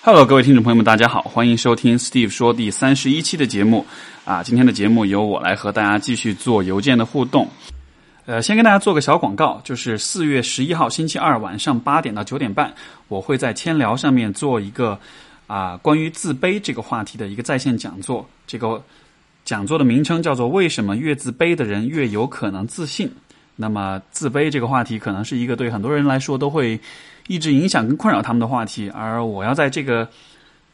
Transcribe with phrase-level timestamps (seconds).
[0.00, 3.84] Hello，各位听众朋友们，大家好，欢迎收听 Steve 说第三十一期的节目
[4.24, 4.44] 啊。
[4.44, 7.48] 今天的节目由我来和大家继续做邮件的互动。
[8.24, 12.72] 呃，先跟大家做个小广告，就是四月十一号星期二晚上八点到九点半，
[13.08, 14.98] 我会在千聊上面做一个
[15.48, 18.24] 啊关于自卑这个话题的一个在线讲座。
[18.46, 18.80] 这个
[19.44, 23.12] 讲座的名称叫做“为什么越自卑的人越有可能自信”。
[23.60, 26.78] 那么，自卑这个话题可能是一个对很多人来说都会
[27.26, 30.08] 一直影响跟困扰他们的话题，而我要在这个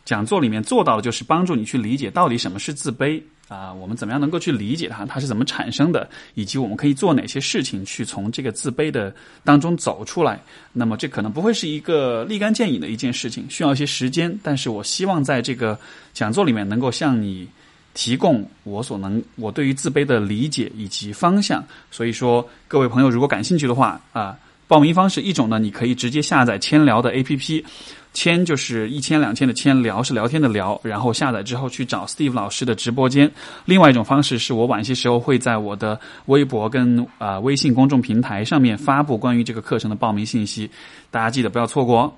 [0.04, 9.14] 讲座里面做到的就是帮助你去理解到底什么是自卑啊，我们怎么样能够去理解它，它是怎么产生的，以及我们可以做哪些事情去从这个自卑的
[9.44, 10.38] 当中走出来。
[10.70, 14.38] 那么，这可能不会是一个立竿见影的一件事情，需要一些时间。
[14.42, 15.78] 但是我希望在这个
[16.12, 17.48] 讲座里面能够向你。
[17.94, 24.36] 提供我所能我对于自卑的理解以及方向，所以说各位朋友如果感兴趣的话啊，
[24.66, 27.64] 报名方式一种呢，你可以直接下载千聊的 APP，
[28.12, 33.30] 千就是一千两千的千，聊是聊天的聊，然后下载之后去找 Steve 老师的直播间。
[33.64, 40.68] 另外一种方式是我晚些时候会在我的微博跟啊微信公众平台上面发布关于这个课程的报名信息，
[41.10, 42.12] 大家记得不要错过哦。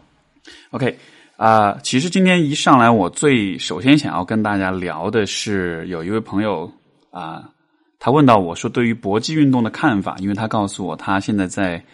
[0.70, 0.98] OK。
[1.36, 6.72] 啊，其实今天一上来，我最首先想要跟大家聊的是，有一位朋友
[7.10, 7.50] 啊，
[7.98, 11.84] 他问到我说，对于搏击运动的看法，因为他告诉我他现在在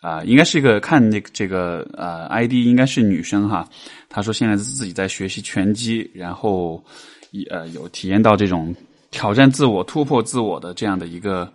[0.00, 3.68] 啊，应该是一个看那个这个呃 ID 应该是女生哈，
[4.08, 6.80] 他说现在自己在学习拳击，然后
[7.50, 8.72] 呃有体验到这种
[9.10, 11.52] 挑战自我、突破自我的这样的一个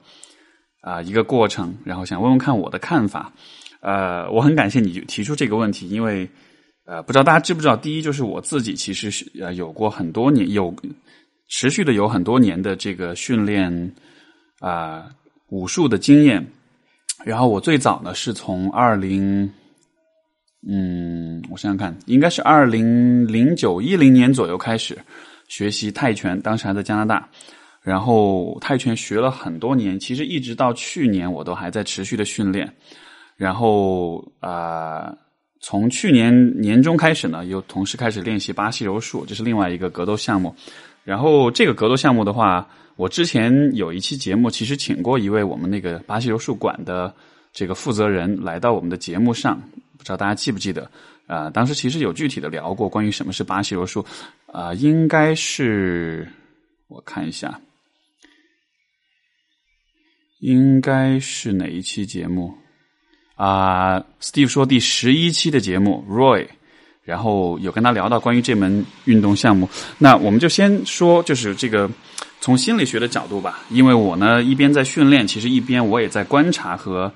[0.81, 3.31] 啊一个过程，然后想问问看我的看法。
[3.79, 6.29] 呃，我很感谢你提出这个问题，因为。
[6.89, 7.77] 呃，不知道大家知不知道？
[7.77, 10.73] 第一，就是我自己其实是呃有过很多年有
[11.47, 13.93] 持续的有很多年的这个训练
[14.59, 15.07] 啊
[15.49, 16.43] 武术的经验。
[17.23, 19.47] 然后我最早呢是从二零
[20.67, 24.97] 嗯，我想想看，应该是二零零九一零年左右开始
[25.47, 27.29] 学习泰拳，当时还在加拿大。
[27.83, 32.67] 然后泰拳学了很多年，其实一直到去年我都还在持续的训练。
[33.37, 35.15] 然后啊。
[35.61, 40.55] 从去年年中开始呢，又同时开始练习巴西柔术，这是另外一个格斗项目。
[41.03, 47.13] 然后这个格斗项目的话，我之前有一期节目，其实请过一位我们那个巴西柔术馆的
[47.51, 49.61] 这个负责人来到我们的节目上，
[49.97, 50.89] 不知道大家记不记得？
[51.27, 54.05] 啊，当时其实有具体的聊过关于什么是巴西柔术，
[54.47, 56.27] 啊，应该是
[56.87, 57.59] 我看一下，
[60.39, 62.53] 应该是哪一期节目？
[63.39, 66.45] 啊，Steve 说第十一期的节目，Roy，
[67.05, 69.69] 然后有跟他聊到关于这门运动项目。
[69.97, 71.89] 那我们就先说，就是这个
[72.41, 73.61] 从心理学的角度吧。
[73.69, 77.09] 因为我呢一边在训练，其实一边我也在观察和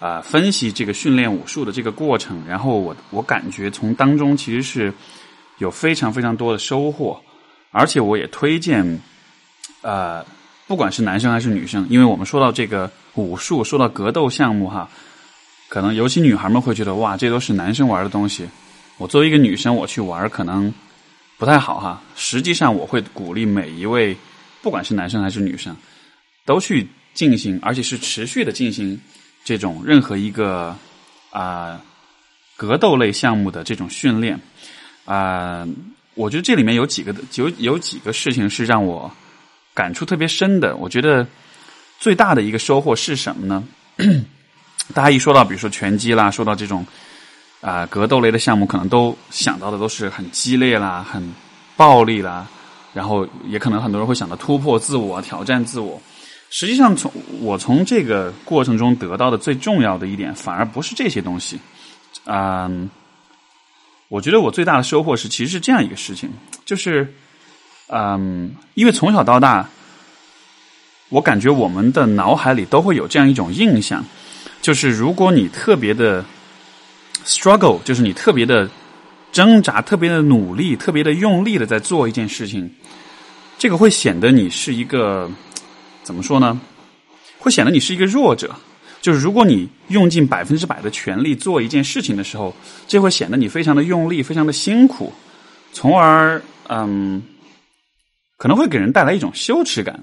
[0.00, 2.42] 啊分析这个训练武术的这个过程。
[2.48, 4.92] 然后我我感觉从当中其实是
[5.58, 7.20] 有非常非常多的收获，
[7.70, 9.00] 而且我也推荐
[9.82, 10.26] 呃，
[10.66, 14.90] 不管是男生还是女生，因为我们说到这个武术，说到格斗项目哈。
[15.68, 18.48] 可能尤其女孩们会觉得哇，这都是男生玩的东西。
[18.96, 20.72] 我作为一个女生，我去玩可能
[21.36, 22.02] 不太好哈。
[22.16, 24.16] 实际上，我会鼓励每一位，
[24.62, 25.76] 不管是男生还是女生，
[26.44, 28.98] 都去进行，而且是持续的进行
[29.44, 30.76] 这种任何一个
[31.30, 31.80] 啊
[32.56, 34.40] 格斗类项目的这种训练
[35.04, 35.64] 啊。
[36.14, 39.08] 我觉得这里面有几个有有几个事情是让我
[39.74, 40.74] 感触特别深的。
[40.74, 41.24] 我觉得
[42.00, 43.64] 最大的一个收获是什么呢？
[44.94, 46.86] 大家一说到，比如说拳击啦，说到这种
[47.60, 51.32] 啊格斗类的项目，可能都想到的都是很激烈啦、很
[51.76, 52.46] 暴力啦，
[52.94, 56.00] 然后也可能很多人会想到突破自我、挑战自我。
[56.50, 61.60] 实际上，从我从这个过程中得到的最重要的一点，反而不是这些东西。
[62.24, 62.88] 嗯，
[64.08, 66.30] 我觉得我最大的收获是，其实是这样一个事情，
[66.64, 67.14] 就是
[67.88, 69.68] 嗯，因为从小到大，
[71.10, 74.02] 我感觉我们的脑海里都会有这样一种印象。
[74.68, 76.22] 就是如果你特别的
[77.24, 78.68] struggle，就是你特别的
[79.32, 82.70] 挣扎、特别的努力、特别的用力的在做一件事情，
[83.56, 85.30] 这个会显得你是一个
[86.02, 86.60] 怎么说呢？
[87.38, 88.54] 会显得你是一个弱者。
[89.00, 92.54] 就是如果你用尽百分之百的全力做一件事情的时候，
[92.86, 95.10] 这会显得你非常的用力、非常的辛苦，
[95.72, 97.22] 从而嗯，
[98.36, 99.98] 可能会给人带来一种羞耻感。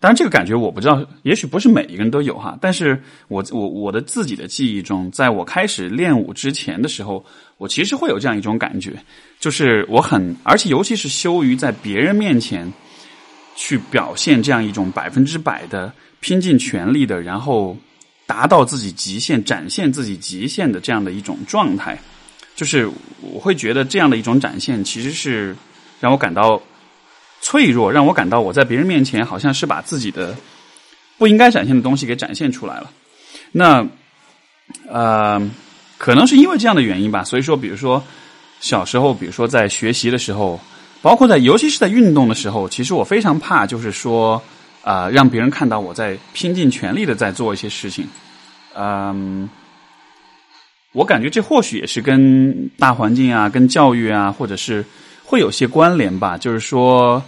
[0.00, 2.56] 当然，这个感觉我不知道，也许不是每一个人都有哈。
[2.60, 7.24] 但是我我我的自己的记忆中，在我开始练武之前的时候，
[7.56, 8.92] 我其实会有这样一种感觉，
[9.40, 12.72] 就是我很，而且尤其是羞于在别人面前
[13.56, 17.76] 去表现这样一种百分之百的拼尽全力的，然后
[18.24, 21.98] 达到自己极限、展现自己极限的这样的一种状态。
[22.54, 22.88] 就是
[23.20, 25.56] 我会觉得这样的一种展现，其实是
[25.98, 26.60] 让我感到
[27.40, 30.36] 脆弱，让我感到我在别人面前好像是把自己的
[31.16, 32.90] 不应该展现的东西给展现出来了。
[33.52, 33.86] 那
[34.86, 35.50] 呃，
[35.96, 38.02] 可能是因为这样的原因吧，所以说，比如说
[38.60, 40.60] 小时候，比如说在学习的时候，
[41.00, 44.42] 包括在尤其是在运动的时候，其实我非常怕，就是说
[44.82, 48.06] 啊，让别人看到我在拼尽全力的在做一些事情，
[48.74, 49.48] 嗯。
[50.92, 54.82] 我感觉这或许也是跟大环境啊、跟教育啊，或者是
[55.28, 56.38] 会有些关联吧。
[56.38, 57.22] 就是说，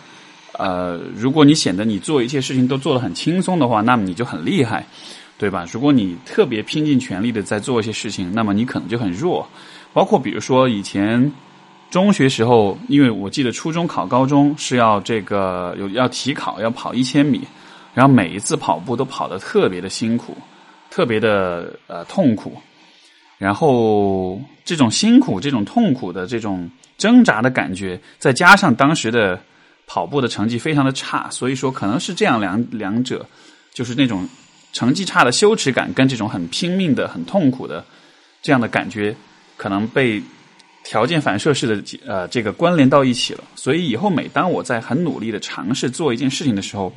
[0.58, 4.86] 呃，如果你显得你做一切事情都做得很轻松的话，那么你就很厉害，
[5.36, 5.66] 对吧？
[5.70, 9.46] 如果你特别拼尽全力的在做一些事情，那么你可能就很弱。
[9.92, 11.30] 包括比如说以前
[11.90, 17.46] 中学时候，因为我记得初中考高中是要这个有要体考，要跑一千米，
[17.92, 20.34] 然后每一次跑步都跑得特别的辛苦，
[20.88, 22.56] 特别的呃痛苦。
[23.36, 26.70] 然后这种辛苦、这种痛苦的这种
[27.00, 29.40] 挣扎的感觉，再加上当时的
[29.86, 33.26] 跑步的成绩非常的差，所以说可能是这样两两者，
[33.72, 34.28] 就是那种
[34.74, 37.82] 成绩差的羞耻感，跟这种很拼命的、很痛苦的
[38.42, 39.16] 这样的感觉，
[39.56, 40.22] 可能被
[40.84, 43.42] 条件反射式的呃这个关联到一起了。
[43.56, 46.92] 所以以后每当我在很努力的尝试做一件事情的时候，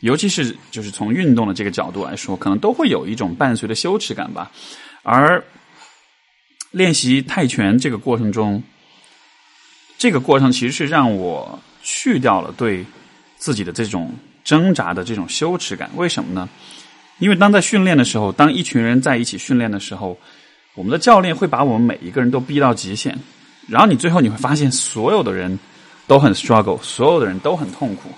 [0.00, 4.50] 尤其是就是从运动的这个角度来说，可能都会有一种伴随的羞耻感吧。
[5.02, 5.42] 而
[6.70, 8.62] 练习泰拳这个过程中，
[10.00, 12.82] 这个过程其实是让我去掉了对
[13.36, 14.10] 自己的这种
[14.42, 15.90] 挣扎的这种羞耻感。
[15.94, 16.48] 为什么呢？
[17.18, 20.18] 因为当在训练的时候，当一群人在一起训练的时候，
[20.74, 23.14] 我们的教练会把我们每一个人都逼到极限，
[23.68, 25.58] 然后你最后你会发现，所有的人
[26.06, 28.10] 都很 struggle，所有的人都很痛苦，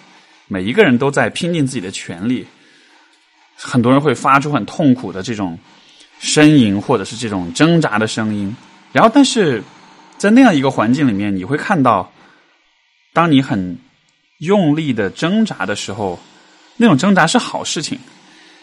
[0.46, 2.46] 每一个人都在拼尽自己的全力，
[3.56, 5.58] 很多人会发出很痛苦的这种。
[6.20, 8.56] 呻吟，或者是这种挣扎的声音，
[8.92, 9.60] 然后，但是
[10.22, 12.12] 在那样一个环境里面，你会看到，
[13.12, 13.76] 当你很
[14.38, 16.16] 用力的挣扎的时候，
[16.76, 17.98] 那种挣扎是好事情，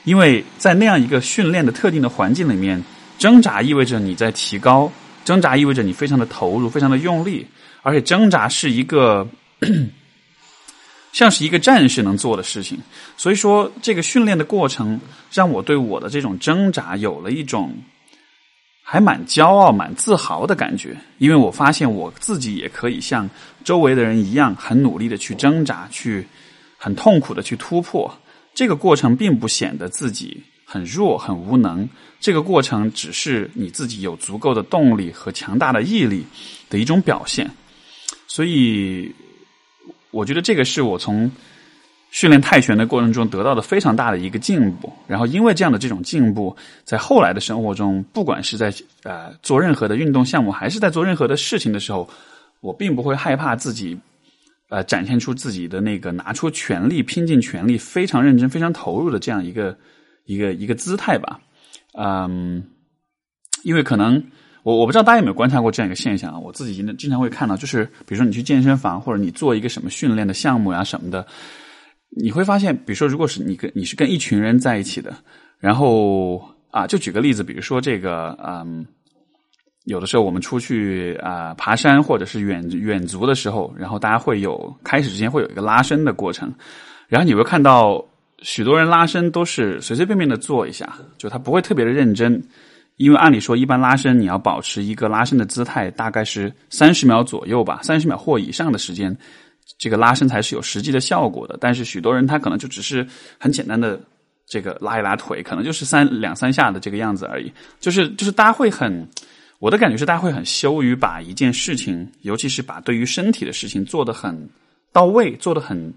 [0.06, 2.82] 因为在那样一个训练的特定的环境里面，
[3.18, 4.90] 挣扎意味着你在提高，
[5.26, 7.46] 挣扎意味着你非常的投入，非常的用力，
[7.82, 9.28] 而且挣扎是一个。
[11.12, 12.80] 像是一个战士能做的事情，
[13.18, 14.98] 所以说这个训练的过程
[15.34, 17.76] 让我对我的这种挣扎有了一种
[18.92, 23.30] 还蛮骄傲、蛮自豪的感觉，因为我发现我自己也可以像
[23.64, 26.26] 周围的人一样，很努力的去挣扎，去
[26.76, 28.12] 很痛苦的去突破。
[28.56, 31.88] 这个过程并不显得自己很弱、很无能，
[32.20, 36.26] 这个过程只是你自己有足够的动力和强大的毅力
[36.68, 37.52] 的一种表现，
[38.28, 39.14] 所以。
[40.12, 41.30] 我觉得这个是我从
[42.12, 44.92] 训练泰拳的过程中得到的非常大的一个进步。
[45.08, 48.74] 然后，因为这样的这种进步，在后来的生活中，不管是在
[49.04, 52.10] 呃做任何的运动项目，还是在做任何的事情的时候，
[52.62, 53.98] 我并不会害怕自己
[54.70, 59.78] 呃展现出自己的那个拿出全力、拼尽全力、非常认真、非常投入的这样一个
[60.26, 61.40] 一个一个姿态吧。
[61.94, 62.64] 嗯，
[63.64, 64.24] 因为可能。
[64.62, 66.38] 我我不知道大家有没有观察过这样一个现象啊？
[66.38, 71.26] 我自己经常经常会看到，就是比如说你去健身房或者你做一个什么训练的项目呀什么的，
[72.10, 75.16] 你会发现，比如说如果是你跟你是跟一群人在一起的，
[75.60, 78.86] 然后啊，就举个例子，比如说这个嗯，
[79.86, 86.54] 有的时候我们出去啊爬山或者是远远足的时候，然后大家会有开始之前会有一个拉伸的过程，
[87.08, 88.04] 然后你会看到
[88.42, 92.42] 许多人拉伸都是随随便便的做一下，就他不会特别的认真。
[92.98, 99.18] 因为按理说，一般拉伸你要保持一个拉伸的姿态，大概是三十秒左右吧，三十秒或以上的时间，
[99.78, 101.58] 这个拉伸才是有实际的效果的。
[101.60, 103.06] 但是许多人他可能就只是
[103.38, 104.00] 很简单的
[104.46, 107.52] 这个拉一拉腿，可能就是三两三下的这个样子而已。
[107.80, 109.08] 就是就是大家会很，
[109.60, 114.50] 我的感觉是大家会很羞于把一件事情，尤其是把对于身体的事情做得很
[114.92, 115.94] 到位，做得很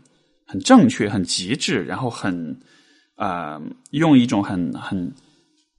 [0.46, 2.56] 很正确、很极致，然后很
[3.16, 3.60] 啊
[3.90, 5.12] 用一种很很。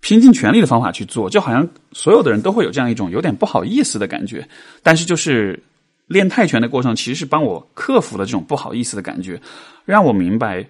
[0.05, 4.45] 拼尽全力的方法去做，就好像所有的人都会有这样一种有点不好意思的感觉。
[4.81, 5.57] 但是，就是
[6.07, 9.41] 练泰拳的过程，其实是帮我克服了这种不好意思的感觉，
[9.85, 10.65] 让我明白，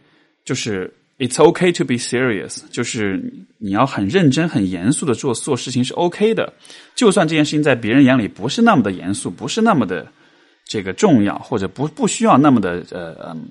[0.46, 3.22] 就是 it's okay to be serious，就是
[3.58, 6.54] 你要很认真、很严肃的做做事情是 OK 的。
[6.96, 10.08] 就算这件事情在别人眼里不是那么的严肃，不是那么的
[10.66, 13.50] 这个重要，或者不不需要那么的呃嗯。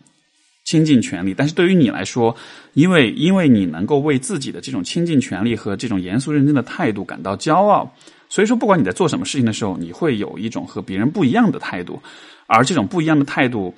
[0.64, 2.36] 倾尽全力，但是对于你来说，
[2.74, 7.92] 因为因为你能够为自己的这种倾尽全力和这种严肃认真的态度感到骄傲，
[8.32, 12.00] 所以说不管你在做什么事情的时候，你会有一种和别人不一样的态度，
[12.46, 13.74] 而这种不一样的态度，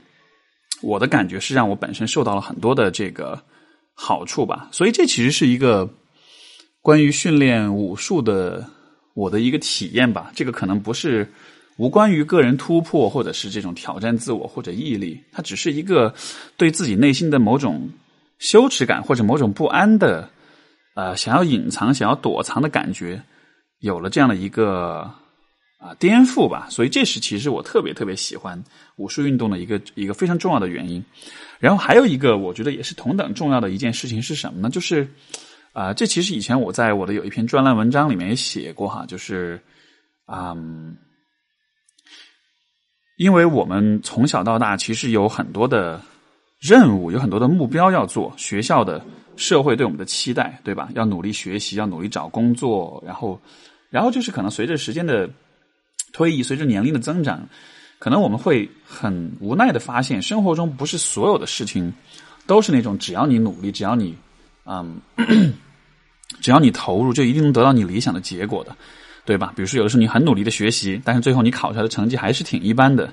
[0.80, 3.42] 我的感觉是让我本身受到了很多的这个
[3.94, 4.68] 好处吧。
[4.70, 5.92] 所以这其实是一个
[6.80, 8.64] 关于训练武术的
[9.14, 10.30] 我的一个体验吧。
[10.36, 11.28] 这个可能不是
[11.76, 16.14] 无关于个人突破，或者是这种挑战自我或者毅力，它只是一个
[16.56, 17.90] 对自己内心的某种
[18.38, 20.30] 羞耻感或者某种不安的，
[20.94, 23.20] 呃，想要隐藏、想要躲藏的感觉，
[23.84, 25.08] 有了这样的一个
[25.78, 26.66] 啊颠覆吧。
[26.70, 28.62] 所以这是其实我特别特别喜欢
[28.96, 31.04] 武术运动的一个一个非常重要的原因。
[31.60, 34.68] 然后还有一个，我觉得也是同等重要的一件事情是什么呢？
[34.70, 35.06] 就是
[35.72, 39.60] 啊，这其实以前我在我的有一篇专栏文章里面也写过哈，就是
[40.26, 40.96] 嗯，
[43.16, 46.00] 因为我们从小到大其实有很多的
[46.60, 49.04] 任务，有很多的目标要做，学校的、
[49.36, 50.88] 社会对我们的期待，对吧？
[50.94, 53.40] 要努力学习，要努力找工作，然后，
[53.94, 55.30] 然后就是可能随着时间的
[56.12, 57.48] 推移，随着年龄的增长。
[58.00, 61.94] 可能我们会很无奈的发现，生活中不是所有的事情
[62.44, 64.12] 都是那种只要你努力，只要你
[64.64, 65.00] 嗯，
[66.42, 68.76] 只要你投入，就一定能得到你理想的结果的，
[69.24, 69.52] 对吧？
[69.54, 73.08] 比如说，有的时候你很努力的学习，但是最后你考出来的成绩还是挺一般的。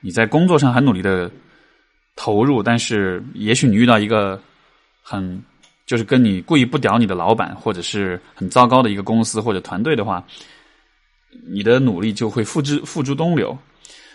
[0.00, 1.28] 你在工作上很努力的
[2.14, 4.40] 投入，但是也许你遇到一个
[5.02, 5.42] 很
[5.90, 10.24] 就是跟你故意不屌你的老板，或者是很糟糕的一个公司或者团队的话，
[11.48, 13.58] 你的努力就会付之付诸东流。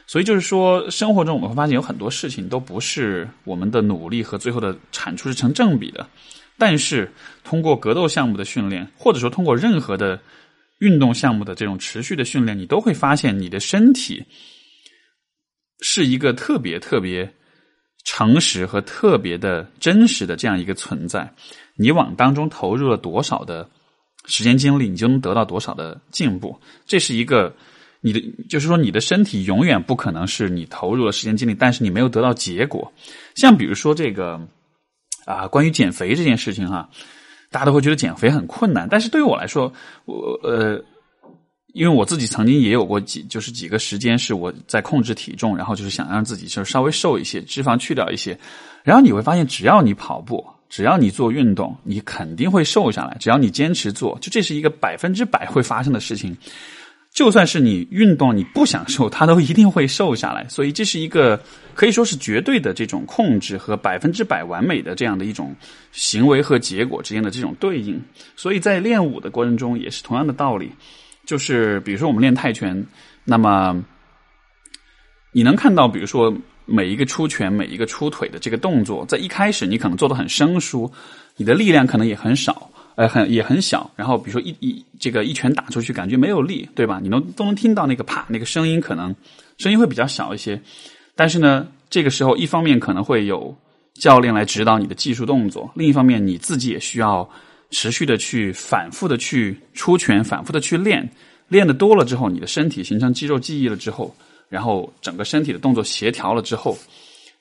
[0.07, 6.07] 所以就是说，生活中我们会发现有很多事情都不是我们的努力和最后的产出是成正比的。
[6.57, 7.11] 但是
[7.43, 10.17] 通过格斗项目的训练，或者说通过任何的
[10.79, 14.23] 运动项目的这种持续的训练，你都会发现你的身体
[15.81, 17.29] 是一个特别特别
[18.05, 21.29] 诚实和特别的真实的这样一个存在。
[21.77, 23.69] 你往当中投入了多少的
[24.25, 26.59] 时间精力，你就能得到多少的进步。
[26.85, 27.55] 这是一个。
[28.01, 32.93] 你的就是说，你的身体永远不可能是你投入了时间精力，但是你没有得到结果。
[33.33, 34.39] 像比如说这个
[35.25, 36.87] 啊，关于减肥这件事情哈，
[37.49, 38.87] 大家都会觉得减肥很困难。
[38.87, 39.73] 但是对于我来说，
[40.05, 40.79] 我呃，
[41.73, 48.37] 因为我自己曾经也有过几就是几个时间是我在控制体重，然后就是想让自己就是稍微瘦一些，脂肪去掉一些。
[48.83, 53.15] 然后你会发现，只要你跑步，只要你做运动，你肯定会瘦下来。
[53.19, 56.35] 只要你坚持做，就这是一个百分之百会发生的事情。
[57.13, 60.45] 就算是你运动，你不想瘦，它都一定会瘦下来。
[60.49, 61.41] 所以这是一个
[61.73, 65.55] 可以说是绝对的这种控制和百分之百完美的这样的一种
[65.93, 68.03] 行为和结果之间的这种对应。
[68.35, 70.69] 所以在练武的过程中也是同样的道理，
[71.25, 72.85] 就是比如说我们练泰拳，
[73.23, 73.81] 那么
[75.31, 80.91] 你能看到，比如说每一个出拳、每一个出腿的这个动作，在一开始你可能做的很生疏，
[81.37, 82.69] 你的力量可能也很少。
[82.95, 86.97] 呃，很也很小，然后比如说一一这个一拳打出去，感觉没有力，对吧？
[87.03, 89.13] 你能都能听到那个啪那个声音，可能
[89.57, 90.57] 声音会比较小一些。
[91.13, 93.53] 但是呢，这个时候一方面可能会有
[93.95, 97.29] 教练来指导你的技术动作，另一方面你自己也需要
[97.69, 101.09] 持续的去反复的去出拳，反复的去练，
[101.49, 104.15] 练的多了之后，你的身体形成肌肉记忆了之后，
[104.49, 106.77] 然后整个身体的动作协调了之后，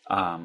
[0.05, 0.41] 啊。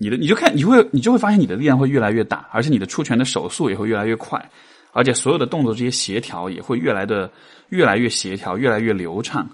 [0.00, 4.48] 你的你就看，你会你就会发现你的力量会越来越大，而且你的出拳的手速也会越来越快，
[4.92, 7.28] 而且所有的动作这些协调也会越来的
[7.70, 9.50] 越来越协调，越来越流畅。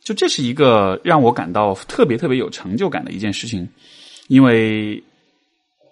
[0.00, 3.68] 就这是一个让我感到特别特别有成就感的一件事情，
[4.28, 5.02] 因为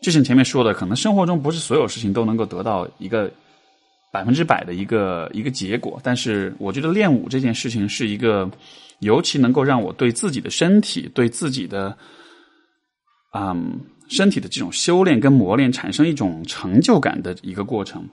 [0.01, 3.29] 就像前面说的，可能生活中不是所有事情都能够得到一个
[4.17, 8.51] 百分之百的一个一个结果，但是我觉得练武这件事情是一个
[9.01, 11.97] 尤其能够让我对自己的身体对自己的
[13.33, 13.81] 嗯。
[14.09, 18.09] 身体的这种修炼跟磨练，产生一种成就感的一个过程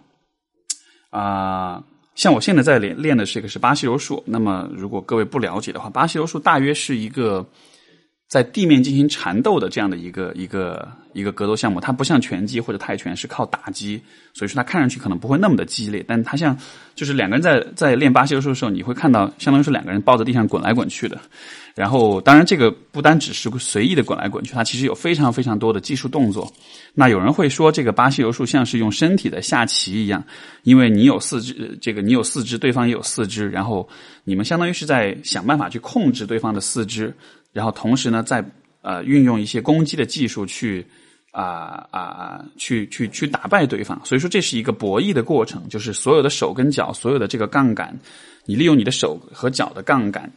[1.12, 1.84] 啊。
[2.16, 4.24] 像我现在在练练的是一个是巴西柔术。
[4.26, 7.48] 那么，如果各位不了解的话，巴西柔术大约是一个
[8.34, 11.80] 在地面进行缠斗的这样的一个一个一个格斗项目。
[11.80, 14.02] 它不像拳击或者泰拳是靠打击，
[14.34, 16.04] 所以说它看上去可能不会那么的激烈。
[16.08, 16.58] 但它像
[16.96, 21.22] 就是两个人在在练巴西柔术的时候，你会看到相当于是两个人抱在地上滚来滚去的。
[21.76, 26.52] 然后，当然，这个不单只是随意的滚来滚去，它其实有非常非常多的技术动作。
[26.94, 30.24] 那有人会说，这个巴西柔术像是用身体在下棋一样，
[30.64, 33.88] 因为你有四肢，这个你有四肢，对方也有四肢，然后
[34.24, 37.16] 你们相当于是在想办法去控制对方的四肢，
[37.54, 38.44] 然后同时呢，在
[38.82, 40.86] 呃运用一些攻击的技术去
[41.32, 44.02] 啊啊去去去打败对方。
[44.04, 47.98] 所以说，这是一个博弈的过程，就是所有的手跟脚，所有的这个杠杆，
[48.46, 50.30] 你利用你的手和脚的杠杆。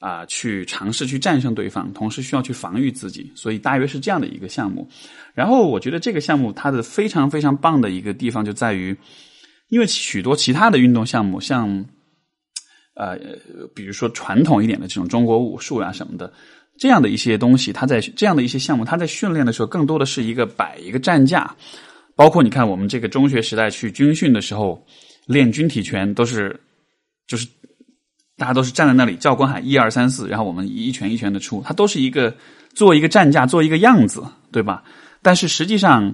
[0.00, 4.88] 啊，去尝试去战胜对方，同时需要去防御自己，所以大约是这样的一个项目。
[5.34, 8.96] 然后我觉得这个项目它的非常非常棒的一个地方就在于，
[9.68, 11.84] 因为许多其他的运动项目，像
[12.94, 13.18] 呃，
[13.74, 16.32] 比如说传统一点的这种中国武术啊什么的，
[16.80, 21.54] 这样的一些东西，它在这样的一些项目，它在训练的时候，更多的是一个摆一个战架。
[22.16, 24.84] 包括你看我们这个中学时代去军训的时候，
[25.26, 26.58] 练军体拳都是。
[27.28, 27.46] 就是
[28.36, 32.34] 大家都是站在那里，教官喊一二三四，然后我们一拳一拳的出，它都是一个
[32.74, 34.20] 做一个战架，做一个样子，
[34.50, 34.82] 对吧？
[35.22, 36.12] 但是实际上，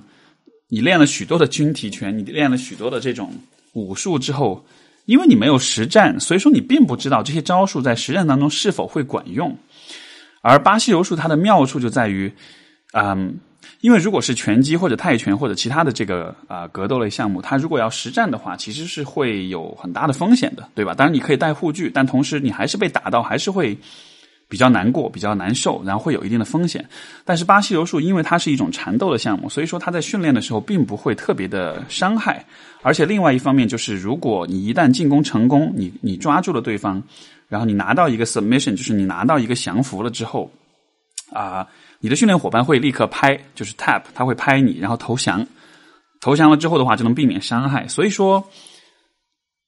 [0.68, 3.32] 你练了许多的军体拳，你练了许多的这种
[3.72, 4.62] 武术之后，
[5.06, 9.56] 因为你没有实战，所以说你并不知道这些招数在实战当中是否会管用。
[10.48, 12.32] 而巴西柔术它的妙处就在于，
[12.92, 13.38] 嗯。
[13.80, 20.94] 因为如果是拳击或者泰拳或者其他的这个啊格斗类项目，它如果要实战的话，其实是会有很大的风险的，对吧？
[20.94, 23.76] 当然你可以带护具，但同时你还是被打到，还是会
[24.48, 26.88] 比较难过、比较难受，然后会有一定的风险。
[27.24, 32.44] 但是巴西柔术因为它是一种缠斗的项目，所以说它在训练的时候并不会特别的伤害。
[32.82, 37.02] 而且另外一方面就是，如果你一旦进攻成功，你你抓住了对方，
[37.48, 40.50] 然后你拿到一个 submission，就是你拿到一个降服了之后，
[41.32, 41.66] 啊。
[41.98, 45.44] 你的训练伙伴会立刻拍，就是 tap，他会拍你，然后投降。
[46.20, 47.88] 投降了之后的话，就能避免伤害。
[47.88, 48.46] 所以说，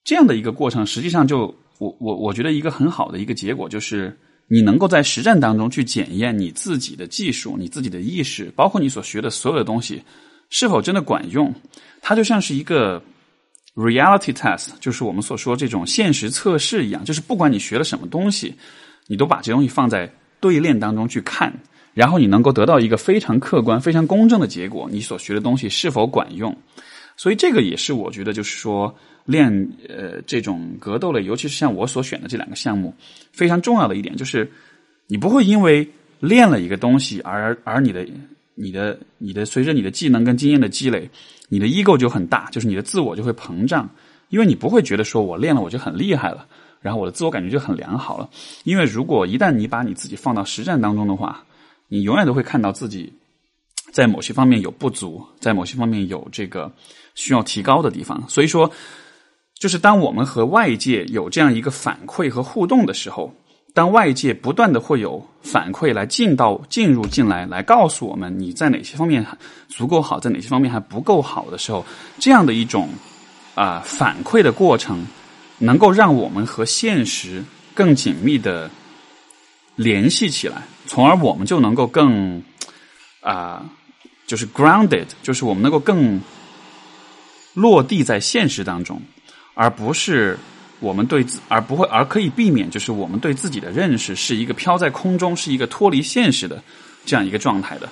[0.05, 4.15] 这样的一个过程，实际上就我我我觉得一个很好的一个结果，就是
[4.47, 10.03] 你能够在实战当中去检验你自己的技术、你自己的意识，包括你所学的所有的东西
[10.51, 11.53] 是否真的管用。
[12.03, 13.03] 它就像是一个
[13.79, 18.55] reality test，就是我们所说这种现实测试一样，就是不管你学了什么东西，
[19.07, 21.53] 你都把这东西放在对练当中去看。
[21.95, 26.57] 然后你能够得到一个非常客观、非常公正的结果，你所学的东西是否管用？
[27.17, 28.95] 所以这个也是我觉得，就是说
[29.25, 29.51] 练
[29.89, 32.95] 呃这种格斗类，尤其是像我所选的这两个项目，
[33.33, 34.49] 非常重要的一点就是，
[35.09, 35.89] 你不会因为
[36.21, 38.07] 练了一个东西而而你的
[38.55, 41.11] 你的你的随着你的技能跟经验的积累，
[41.49, 43.89] 你的 ego 就很大，就是你的自我就会膨胀，
[44.29, 46.47] 因为你不会觉得说我练了我就很厉害了，
[46.81, 48.29] 然后我的自我感觉就很良好了。
[48.65, 51.45] 因为如果一旦你把你自己放到实战当中的话，
[51.89, 53.13] 你永远都会看到自己
[53.93, 56.71] 在某些方面有不足，在某些方面有这个
[57.15, 58.23] 需要提高的地方。
[58.29, 58.71] 所以说，
[59.55, 63.33] 就是当我们和外界有这样一个反馈和互动的时候，
[63.79, 69.25] 当外界不断的会有反馈来进到进入进来，来告诉我们你在哪些方面
[69.69, 71.87] 足够好，在哪些方面还不够好的时候，
[72.19, 72.89] 这样的一种
[73.55, 75.07] 啊反馈的过程，
[75.59, 78.69] 能够让我们和现实更紧密的。
[79.77, 82.43] 联系起来，从而我们就能够更
[83.21, 83.65] 啊，
[84.27, 86.21] 就是 grounded，就是我们能够更
[87.55, 89.01] 落地在现实当中，
[89.55, 90.37] 而不是
[90.81, 96.63] 我们对自，而不会，而可以避免，就是我们对自己的认识是一个飘在空中，是一个脱离现实的
[97.05, 97.89] 这样一个状态的。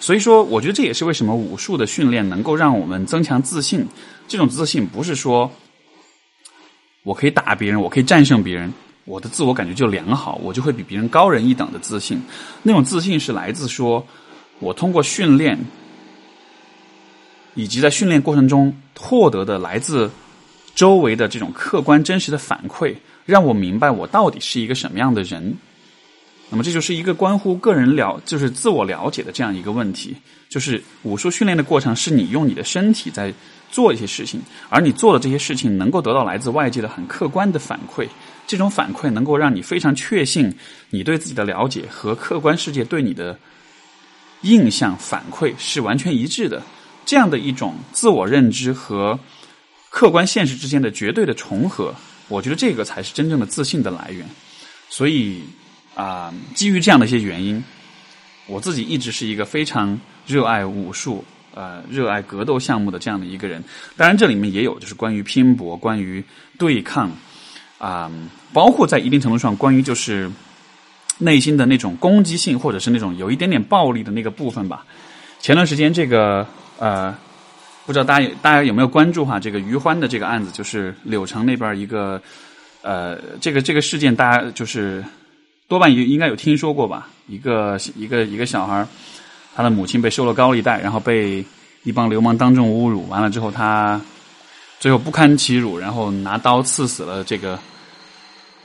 [0.00, 3.86] 所以说，我觉得这也是为什么武术的训练能够让我们增强自信。
[4.26, 5.50] 这种自信不是说
[7.02, 8.72] 我可以打别人，我可以战胜别人。
[9.04, 12.22] 我的自我感觉就良好，我就会比别人高人一等的自信。
[12.62, 14.06] 那种自信是来自说，
[14.58, 15.58] 我通过训练，
[17.54, 20.10] 以及在训练过程中获得的来自
[20.74, 22.94] 周围的这种客观真实的反馈，
[23.26, 25.56] 让我明白我到底是一个什么样的人。
[26.48, 30.16] 那么这就是一个关乎个人了，就是自我了解的这样一个问题。
[30.48, 33.32] 就是武术训练的过程，是你用你的身体在
[33.70, 38.08] 做一些事情，而你做的这些事情能够得到来自外界的很客观的反馈。
[38.48, 40.52] 这种反馈能够让你非常确信
[40.88, 43.38] 你对自己的了解和客观世界对你的
[44.40, 46.60] 印象反馈是完全一致的。
[47.06, 49.16] 这样的一种自我认知和
[49.90, 51.94] 客观现实之间的绝对的重合，
[52.28, 54.26] 我觉得这个才是真正的自信的来源。
[54.88, 55.42] 所以
[55.94, 57.62] 啊，基于这样的一些原因，
[58.46, 61.24] 我自己一直是一个非常热爱武术、
[61.54, 63.62] 呃，热爱格斗项目的这样的一个人。
[63.96, 66.24] 当然，这里面也有就是关于拼搏、关于
[66.58, 67.10] 对抗。
[67.78, 68.10] 啊，
[68.52, 70.30] 包括在一定程度上，关于就是
[71.16, 74.84] 内心的那种攻击性，或者是那种有一点点暴力的那个部分吧。
[75.40, 76.46] 前段时间，这个
[76.78, 77.16] 呃，
[77.90, 79.40] 不知道大家大家有没有关注哈？
[79.40, 82.22] 这个于欢的这个案子，就是柳城那边一个
[82.82, 85.04] 呃，这个这个事件，大家就是
[85.66, 87.08] 多半应应该有听说过吧？
[87.26, 88.86] 一个一个一个小孩，
[89.56, 91.44] 他的母亲被收了高利贷，然后被
[91.82, 94.00] 一帮流氓当众侮辱，完了之后他
[94.78, 97.58] 最后不堪其辱，然后拿刀刺死了这个。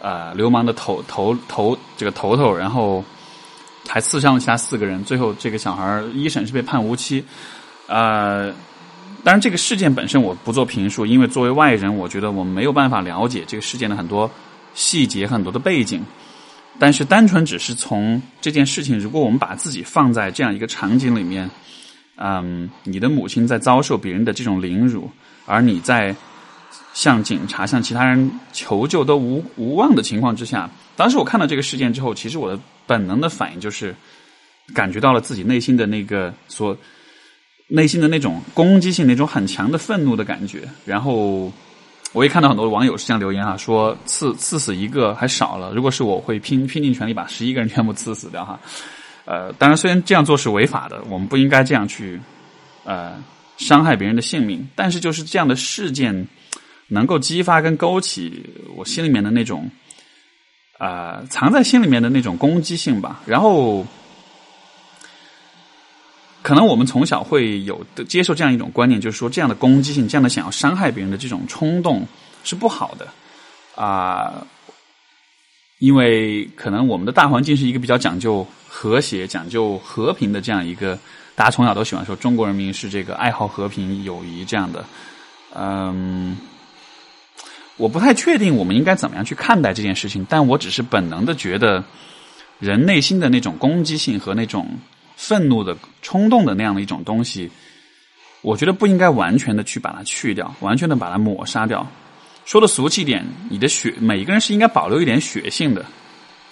[0.01, 3.03] 呃，流氓的头头头这个头头，然后
[3.87, 5.03] 还刺伤了其他四个人。
[5.03, 7.25] 最后，这个小孩一审是被判无期。
[7.87, 8.53] 呃，
[9.25, 14.29] 当然，这个事件本身我不做评述，因为作为外人，我觉得我们没有办法了解这个事件的很多
[14.75, 16.05] 细节、很多的背景。
[16.77, 21.49] 但是，单纯只是从这件事情，如果我们把自己放在这样一个场景里面，
[22.17, 25.09] 嗯，你的母亲在遭受别人的这种凌辱，
[25.45, 26.15] 而你在。
[26.93, 33.93] 向警察、向其他人求救都无无望的情况之下，当时我看到这个事件之后，其实我的本能的反应就是
[34.73, 36.77] 感觉到了自己内心的那个所
[37.67, 40.61] 内心的那种攻击性、那种很强的愤怒的感觉。
[40.85, 41.51] 然后
[42.13, 48.59] 我也看到很多网友是这样留言哈，说刺刺死一个还少了，如果是我会拼拼尽全力把十一个人全部刺死掉哈。
[49.25, 52.19] 呃，当然虽然这样做是违法的，我们不应该这样去
[52.83, 53.13] 呃
[53.57, 56.27] 伤害别人的性命，但是就是这样的事件
[56.89, 59.69] 能够激发跟勾起我心里面的那种
[60.77, 63.85] 啊藏在心里面的那种攻击性吧，然后。
[66.45, 72.05] 可能我们从小会有的接受这样一种观念，就是说这样的攻击性、这样的想要伤害别人的这种冲动
[72.43, 73.07] 是不好的
[73.73, 74.45] 啊，
[75.79, 80.99] 因为可能我们的大环境是一个比较讲究和谐、讲究和平的这样一个，
[81.33, 84.85] 大家从小都喜欢说中国人民是这个爱好和平、友谊这样的。
[85.55, 86.37] 嗯，
[87.77, 91.83] 我不太确定我们应该怎么样去看待这件事情，但我只是本能的觉得，
[92.59, 94.69] 人内心的那种攻击性和那种。
[95.15, 97.49] 愤怒的冲动的那样的一种东西，
[98.41, 101.87] 我觉得不应该完全的去把它去掉，完全的把它抹杀掉。
[102.45, 105.85] 说的俗气一点，你的血，每一个人是应该保留一点血性的，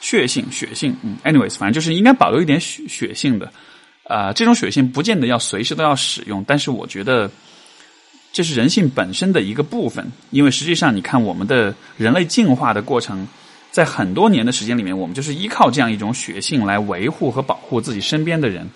[0.01, 0.95] 血性，血性。
[1.03, 3.51] 嗯，anyways，反正就是应该保留一点血血性的。
[4.05, 7.29] 啊，这种血性不见得要随时都要使用，但是我觉得
[8.31, 10.11] 这是人性本身的一个部分。
[10.31, 13.27] 因为实际上，你看我们的人类进化的过程。
[13.73, 18.69] 在很多年的时间里面，我们就是依靠这样一种血性来维护和保护自己身边的人，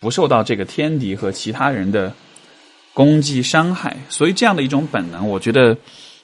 [0.00, 2.14] 不受到这个天敌和其他人的
[2.94, 3.94] 攻击伤害。
[4.08, 5.76] 所以，这样的一种本能，我觉得，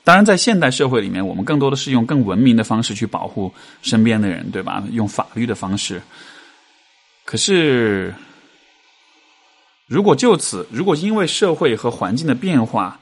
[0.05, 4.83] 当然在现代社会里面，我们更多的是用更文明的方式去保护身边的人，对吧？
[4.91, 6.01] 用法律的方式。
[7.27, 8.15] 可是，
[9.87, 12.99] 如果就此，如果因为社会和环境的变化，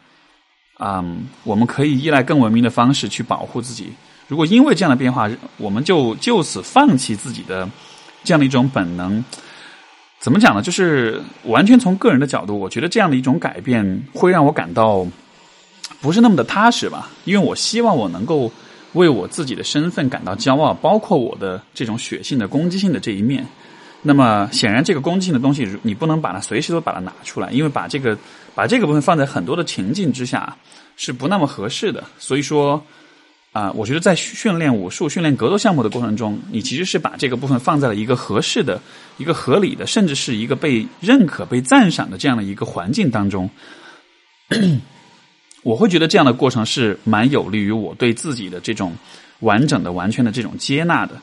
[0.80, 3.92] 嗯，我们可以依赖更文明的方式去保护自己。
[4.28, 7.68] 如果因为这样的变化，我们就就此放弃自己的
[8.24, 9.24] 这样的一种本能，
[10.18, 10.60] 怎么讲呢？
[10.60, 15.06] 就是完全从个人的角度，我觉得这样的一种改变会让我感到
[16.00, 17.08] 不是那么的踏实吧。
[17.24, 18.50] 因为我希望我能够
[18.94, 23.46] 为我自己的身份感到骄傲，包括我的这种血性的攻击性的这一面。
[24.02, 28.18] 那么显然，这个攻击性的东西，你不能把它随时都把它拿出来，因为把这个
[28.56, 30.56] 把这个部分放在很多的情境之下
[30.96, 32.02] 是不那么合适的。
[32.18, 32.82] 所以说。
[33.56, 38.78] 啊，我觉得在训练武术、训练格斗项目的过程中，你其实是把这个部分放在了一个合适的、
[39.16, 43.48] 一个合理的，甚至是一个被认可、被赞赏的这样的一个环境当中。
[45.64, 48.94] 我会觉得这样的过程是蛮有利于我对自己的这种
[49.40, 51.14] 完整的、完全的这种接纳的，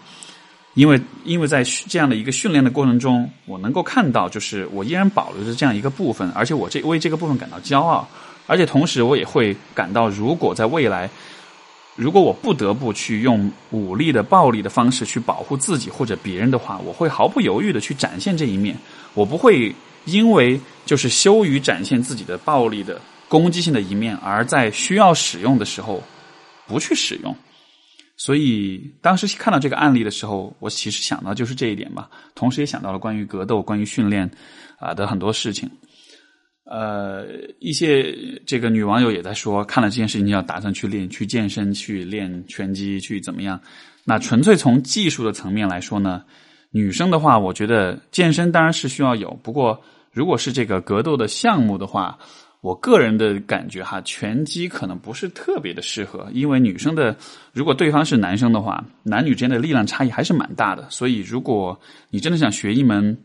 [0.74, 8.08] 因为因为在这样的一个训练的过程中，我能够看到，就是我依然保留着这样一个部分，而且我这为这个部分感到骄傲，
[8.48, 11.08] 而且同时我也会感到，如果在未来。
[11.96, 18.76] 如果我不得不去用武力的暴力的方式去保护自己或者别人的话，我会毫不犹豫的去展现这一面。
[19.14, 19.74] 我不会
[20.06, 26.02] 因为就是羞于展现自己的暴力的攻击性的一面，而在需要使用的时候
[26.68, 27.36] 不去使用。
[28.18, 34.30] 所以当时看到这个案例的时候，我其实想到就是这一点吧，同时也想到了关于格斗、关于训练
[34.80, 35.70] 啊的很多事情。
[36.66, 37.26] 呃，
[37.60, 43.60] 一些这个女网友也在说，看了这件事情要打算去练、去健身、去练拳击、去怎么样？
[44.06, 46.24] 那纯粹从技术的层面来说呢，
[46.72, 49.38] 女生的话，我觉得健身当然是需要有。
[49.44, 52.18] 不过，如果是这个格斗的项目的话，
[52.62, 57.14] 我个人的感觉哈，拳击可能不是特别的适合，因为女生的
[57.52, 60.90] 如果对方是男生的话，男女之间的力量差异还是蛮大的。
[60.90, 61.78] 所以，如果
[62.10, 63.18] 你真的想学一门，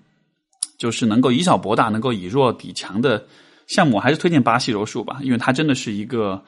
[0.78, 3.26] 就是能够以小博大，能够以弱抵强的
[3.66, 6.42] 项目，还是推荐巴西柔术吧，因为它真的是一个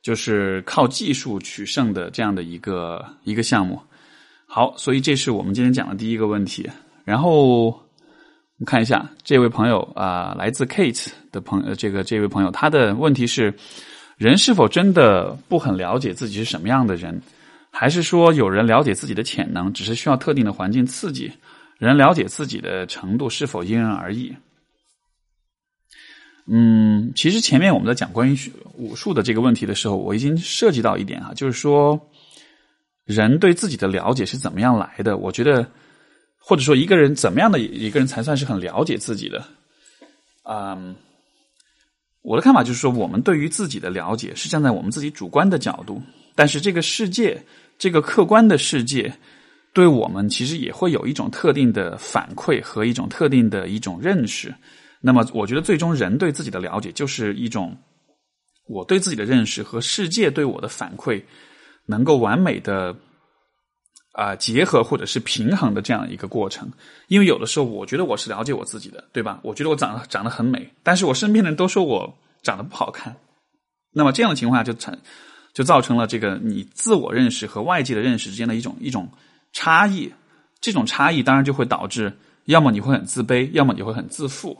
[0.00, 3.78] 就是靠技术取胜的这样的一个一个项目。
[4.46, 6.70] 好，所以这是我们今天讲的第一个问题。
[7.04, 7.82] 然后我
[8.58, 13.52] 们看一下这位朋友啊，来自 Kate 的朋友，这个这位朋友他的问题是：
[14.16, 17.20] 人是否真的不很了解自己是什么样的人，
[17.70, 21.32] 还是说有人了解自己的潜能，只是需要特定的环境刺激？
[21.88, 24.32] 人了解自己的程度是否因人而异？
[26.46, 28.38] 嗯，其实前面我们在讲关于
[28.74, 32.00] 武术的这个问题的时候，我已经涉及到一点哈，就是说
[33.04, 35.16] 人对自己的了解是怎么样来的？
[35.16, 35.66] 我觉得，
[36.38, 39.44] 或者说一个人怎么样的一个人才算是很了解自己的？
[40.44, 40.94] 嗯，
[42.22, 46.00] 我的看法就是说，我们对于自己的了解是站在我们自己主观的角度，
[46.36, 47.44] 但是这个世界，
[47.76, 49.12] 这个客观的世界。
[49.72, 54.54] 对我们其实也会有一种特定的反馈和一种特定的一种认识。
[55.00, 57.76] 那么，我觉得最终人对自己的了解，就是一种
[58.68, 61.22] 我对自己的认识和世界对我的反馈
[61.86, 62.94] 能够完美的
[64.12, 66.70] 啊结合或者是平衡的这样一个过程。
[67.08, 69.40] 因为有的时候，我觉得我是了解我自己的，对吧？
[69.42, 73.16] 我觉得我长得长得很美，但是我身边的人都说我长得不好看。
[73.92, 74.96] 那么这样的情况下就产
[75.52, 79.10] 就造成了这个你自我认识和外界的认识之间的一种一种
[79.52, 80.12] 差异。
[80.60, 82.12] 这种差异当然就会导致，
[82.44, 84.56] 要么你会很自卑，要么你会很自负。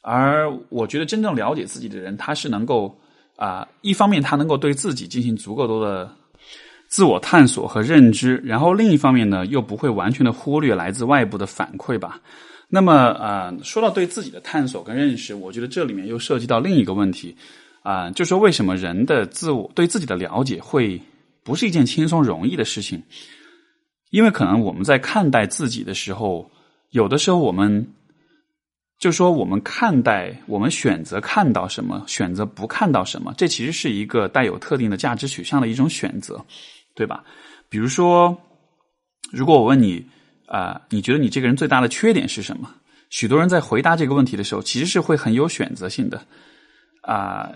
[0.00, 2.98] 而我觉得真正了解自己的人，他是能够
[3.36, 6.10] 啊，一方面他能够对自己进行足够多的
[6.88, 12.18] 自我探索和认知，然后另一方面呢，又不会完全的忽略来自外部的反馈吧。
[12.68, 17.36] 那么啊，说到对自己的探索跟认识，我觉得这里面又涉及到另一个问题
[17.82, 20.98] 啊，就说为什么人的自我对自己的了解会
[21.42, 23.02] 不是一件轻松容易的事情？
[24.10, 26.50] 因为可能我们在看待自己的时候，
[26.90, 27.86] 有的时候我们。
[28.98, 36.42] 就说我们看待，我们选择看到什么，选择不看到什么，这其实是一个带有特定的价值取向的一种选择，
[36.94, 37.22] 对吧？
[37.68, 38.34] 比如说，
[39.30, 40.02] 如果我问你
[40.46, 42.74] 啊，你觉得你这个人最大的缺点是什么？
[43.10, 46.26] 许多人在回答这个问题的时候，其实是会很有选择性的
[47.02, 47.52] 啊，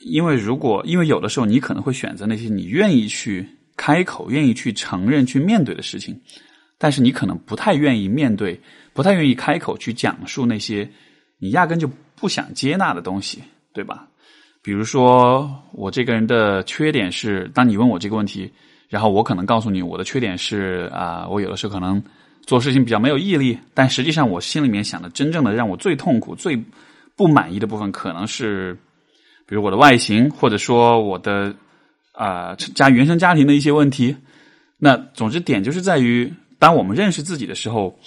[0.00, 3.46] 因为如果因为有的时候你可能会选择那些你愿意去
[3.78, 6.20] 开口、愿意去承认、去面对的事情，
[6.76, 8.60] 但是你可能不太愿意面对。
[8.92, 10.90] 不太愿意开口去讲述那些
[11.38, 13.40] 你压根就不想接纳的东西，
[13.72, 14.08] 对吧？
[14.60, 18.52] 比如说，我这个人的缺点是，当你问我这个问题，
[18.88, 22.02] 然后我可能告诉你我的缺点是啊，我有的时候可能
[22.44, 26.60] 做事情比较没有毅力，但实际上我心里面想的真正的让我最痛苦、最
[27.14, 28.76] 不满意的部分，可能是
[29.46, 31.54] 比如我的外形，或者说我的
[32.18, 34.16] 啊家原生家庭的一些问题。
[34.78, 37.98] 那总之点就是在于，当我们认识自己的时候。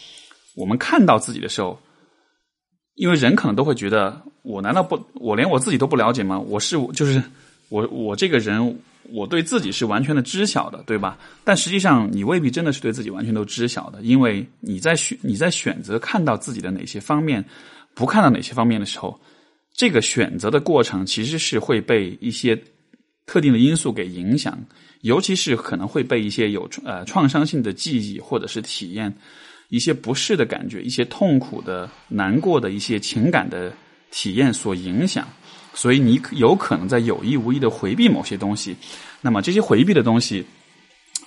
[0.53, 1.79] 我们看到自己的时候，
[2.95, 6.37] 因为人可能都会觉得，我难道不，我连我自己都不了解吗？
[6.37, 7.23] 我是就是
[7.69, 8.77] 我我这个人，
[9.13, 11.17] 我对自己是完全的知晓的，对吧？
[11.45, 17.45] 但实际上，你未必真的是对自己完全都知晓的，因为你在选你在选择看到自己的哪些方面，
[17.95, 19.17] 不看到哪些方面的时候，
[19.73, 22.61] 这个选择的过程其实是会被一些
[23.25, 24.57] 特定的因素给影响，
[25.01, 29.13] 尤其是可能会被一些有呃创伤性的记忆或者是体验。
[29.69, 33.71] 一些不适的感觉，一些痛苦的、难过的一些情感的
[34.11, 35.25] 体验所影响，
[35.73, 38.75] 所以你有可能在有意无意的回避某些东西。
[39.21, 40.45] 那么这些回避的东西，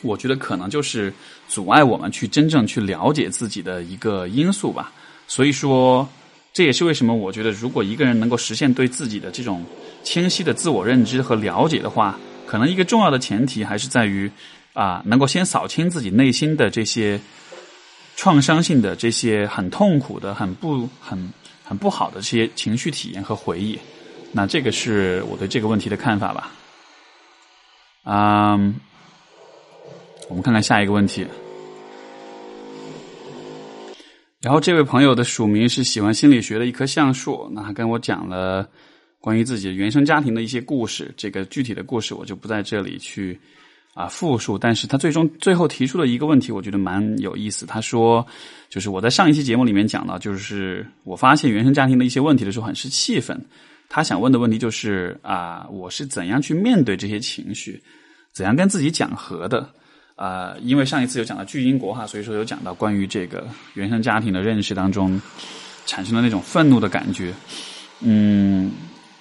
[0.02, 1.10] 我觉得可能就是
[1.48, 4.92] 阻碍我们去真正去了解自己的一个因素吧。
[5.26, 6.06] 所以说，
[6.54, 9.62] 这也是为什么我觉得，如果一个人能够实现对自己的这种
[10.02, 14.30] 清晰的自我认知和了解的话，可能一个重要的前提还是在于
[14.72, 17.20] 啊，能够先扫清自己内心的这些。
[18.16, 21.32] 创伤性的这些很痛苦的、很不、很、
[21.64, 23.76] 很不好的这些情绪体验和回忆，
[24.30, 26.52] 那这个是我对这个问题的看法吧。
[28.04, 28.76] 嗯，
[30.28, 31.26] 我们看看下一个问题。
[34.44, 38.68] 然后这位朋友的署名是喜欢心理学的一棵橡树，那他跟我讲了
[39.18, 43.40] 关于自己原生家庭的一些故事，这个具体的故事我就不在这里去。
[43.94, 47.64] 啊，复述，但是他最终最后提出了一个问题，我觉得蛮有意思。
[47.64, 48.26] 他说，
[48.68, 53.40] 就是我在上一期节目里面讲到，就是我发现原生家庭的一些问题的时候，很是气愤。
[53.88, 57.80] 他想问的问题就是啊，我是怎样去面对这些情绪，
[58.32, 59.72] 怎样跟自己讲和的？
[60.16, 65.20] 啊，因为上一次有讲到巨婴国哈，所以说有讲到关于这个原生家庭的认识当中
[65.86, 67.32] 产生的那种愤怒的感觉，
[68.00, 68.70] 嗯。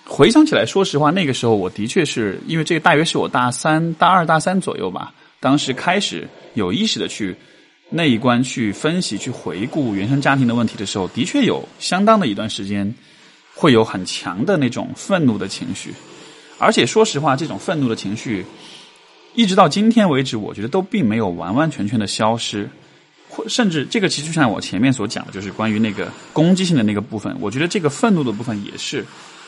[0.06, 5.14] 回想起来，说实话，那个时候我的确是因为这个，大约是我大三、大二、大三左右吧。
[5.40, 7.34] 当时开始有意识的去
[7.90, 12.94] 那一关、去分析、去回顾原生家庭的问题的时候，的确有相当的一段时间
[13.56, 15.94] 会有很强的那种愤怒的情绪。
[16.60, 18.46] 而且说实话，这种愤怒的情绪
[19.34, 22.70] 一直到今天为止，我觉得都并没有完完全全的消失，
[23.30, 29.06] 或甚至这个其实就像我前面所讲的，就是关于那个攻击性的那个部分，我觉得这个愤怒的部分也是。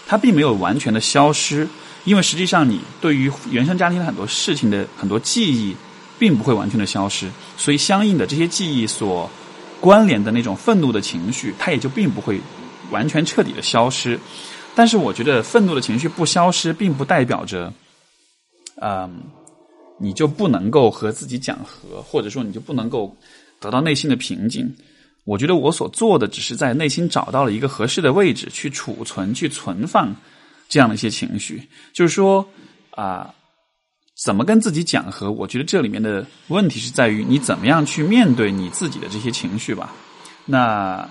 [0.08, 1.68] 它并没有完全的消失，
[2.04, 5.76] 因为实际上你对于原生家庭的很多事情的很多记忆，
[6.20, 9.28] 并不会完全的消失，所以相应的这些记忆所
[9.82, 12.40] 关联的那种愤怒的情绪，它也就并不会
[12.92, 14.20] 完全彻底的消失。
[14.76, 17.74] 但是我觉得愤怒的情绪不消失，并不代表着，
[18.80, 19.24] 嗯，
[19.98, 23.16] 你就不能够和自己讲和，或者说你就不能够
[23.60, 24.76] 得到内心的平静。
[25.24, 30.16] 我觉得我所做的只是在内心找到了一个合适的位置去储存、去存放
[30.70, 31.68] 这样的一些情绪。
[31.94, 32.48] 就是说
[32.92, 33.34] 啊，
[34.24, 35.32] 怎么跟自己讲和？
[35.32, 39.92] 我觉得这里面的问题是在于你怎么样去面对你自己的这些情绪吧。
[40.46, 41.10] 那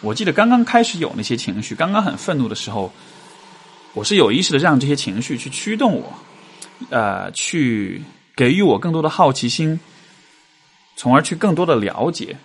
[0.00, 2.92] 我记得刚刚开始有那些情绪，刚刚很愤怒的时候，
[3.92, 6.14] 我是有意识的让这些情绪去驱动我，
[6.90, 8.00] 呃，去
[8.38, 9.80] 给予我更多的好奇心，
[10.94, 12.36] 从而去更多的了解。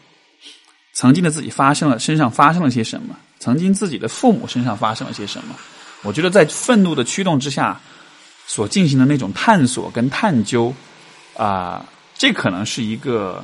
[0.93, 3.15] 曾经的自己发生了，身上发生了些什么？
[3.37, 5.55] 曾经自己的父母身上发生了些什么？
[6.01, 7.79] 我觉得在愤怒的驱动之下，
[8.47, 10.73] 所进行的那种探索跟探究
[11.37, 11.85] 啊，
[12.17, 13.43] 这可能是一个。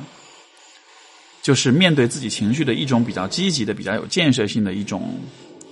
[1.42, 5.18] 就是面对自己情绪的一种比较积极的、比较有建设性的一种、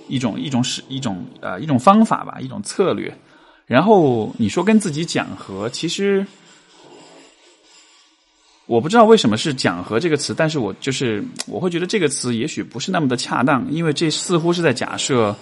[0.07, 3.15] 一种、一种是一种呃一种方法吧，一种策略。
[3.67, 6.25] 然后你说跟自己讲和，其实
[8.69, 15.35] 我不知道为什么是讲和这个词，但是我就是我会觉得这个词也许不是那么的恰当，因为这似乎是在假设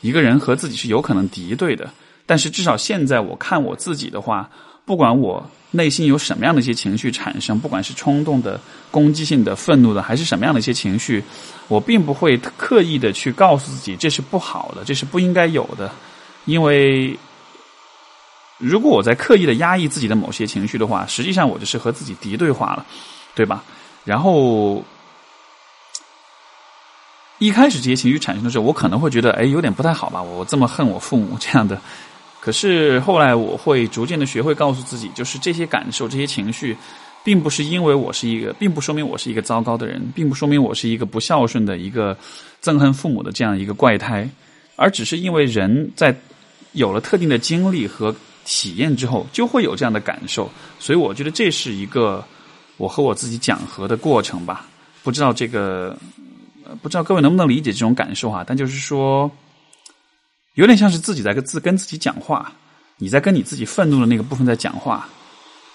[0.00, 1.90] 一个人和自己是有可能敌对的。
[2.24, 4.48] 但是至少现在我看我自己的话。
[4.86, 11.22] 不管我内心有什么样的一些情绪产生，不管是冲动的、攻击性的、愤怒的，还是什么样的一些情绪，
[11.68, 15.92] 我并不会刻意的去告诉自己这是不好的，这是不应该有的。
[16.44, 17.16] 因为
[18.60, 22.86] 如果我在刻意的压抑自己的某些情绪的话，实际上我就是和自己敌对化了，
[23.34, 23.64] 对吧？
[24.04, 24.84] 然后
[27.38, 30.22] 一开始这些情绪产生的时候，我可能会觉得，哎，有点不太好吧？
[30.22, 31.80] 我这么恨我父母这样的。
[32.38, 36.76] 可是后来，我会逐渐的学会告诉自己，就是这些感受、这些情绪，
[37.22, 42.16] 并不是因为我是一个，并不说明我是一个糟糕的人，并不说明我是一个不孝顺的一个
[42.62, 44.28] 憎恨父母的这样一个怪胎，
[44.76, 46.14] 而只是因为人在
[46.72, 50.50] 有了特定的经历和体验之后，就会有这样的感受。
[50.78, 52.24] 所以，我觉得这是一个
[52.76, 54.66] 我和我自己讲和的过程吧。
[55.02, 55.96] 不知道这个，
[56.82, 58.44] 不知道各位能不能理解这种感受哈？
[58.46, 59.30] 但就是说。
[60.54, 62.52] 有点像是自己在跟自跟自己讲话，
[62.98, 65.08] 你在跟你自己愤怒的那个部分在讲话，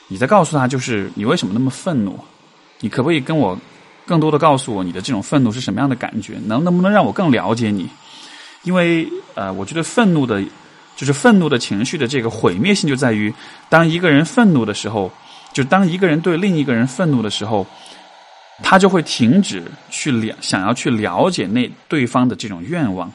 [0.10, 2.20] 你在告诉他，就是你为什么那么愤怒？
[2.82, 3.58] 你可不可以跟我
[4.06, 6.38] 更多的告诉我你的这种愤怒是什么样的感觉？
[6.46, 7.90] 能能不能让我更了解你？
[8.64, 10.44] 因为呃，我觉得愤怒的，
[10.96, 13.34] 就是愤怒的情绪的这个毁灭性就在于，
[13.70, 15.12] 当一个人愤怒的时候，
[15.54, 17.66] 就当一个人对另一个人愤怒的时候，
[18.64, 23.12] 他就会停止去了想要去了解那对方的这种愿望，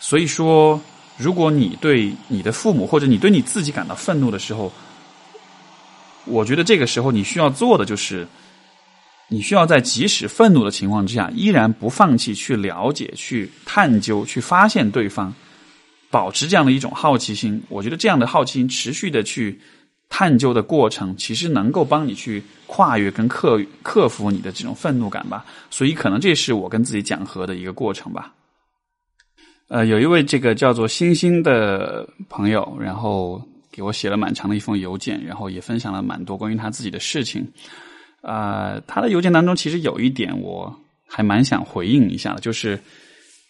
[0.00, 0.80] 所以说。
[1.18, 4.72] 如果你对你的父母或者你对你自己感到愤怒的时候，
[6.24, 8.26] 我觉得这个时候你需要做的就是，
[9.28, 15.32] 你需要在即使愤怒的情况之下，依然不放弃去了解、去探究、去发现对方，
[16.12, 17.60] 保持这样的一种好奇心。
[17.68, 19.58] 我觉得这样的好奇心持续的去
[20.08, 25.44] 探究的过程，其实能够帮你去跨越跟克克服你的这种愤怒感吧。
[25.70, 28.32] 所以，可能这是我跟自己讲和的一个过程吧。
[29.68, 37.50] 呃，有一位这个叫做星星的朋友，然后给我写了蛮长的一封邮件，然后也分享了蛮多关于他自己的事情。
[38.20, 40.70] 啊，他的邮件当中其实有一点我
[41.08, 42.78] 还蛮想回应一下的，就是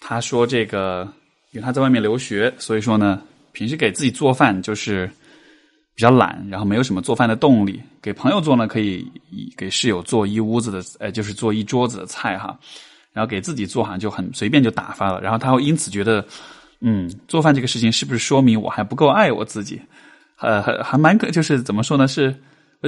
[0.01, 1.12] 他说这个，
[1.52, 5.06] 因为他在外面留学，所以说呢，平时给自己做饭就是
[5.94, 7.80] 比较懒，然后没有什么做饭的动力。
[8.00, 9.06] 给朋友做呢，可以
[9.56, 12.58] 给室友做一屋子的，呃，就是做一桌子的菜哈。
[13.12, 16.24] 然后给自己做好像就很随便就打发了，然后他会因此觉得，
[16.80, 19.78] 嗯，做饭这个事情是不是说明我还不够爱我自己？
[20.38, 22.08] 呃，还还蛮可，就是怎么说呢？
[22.08, 22.34] 是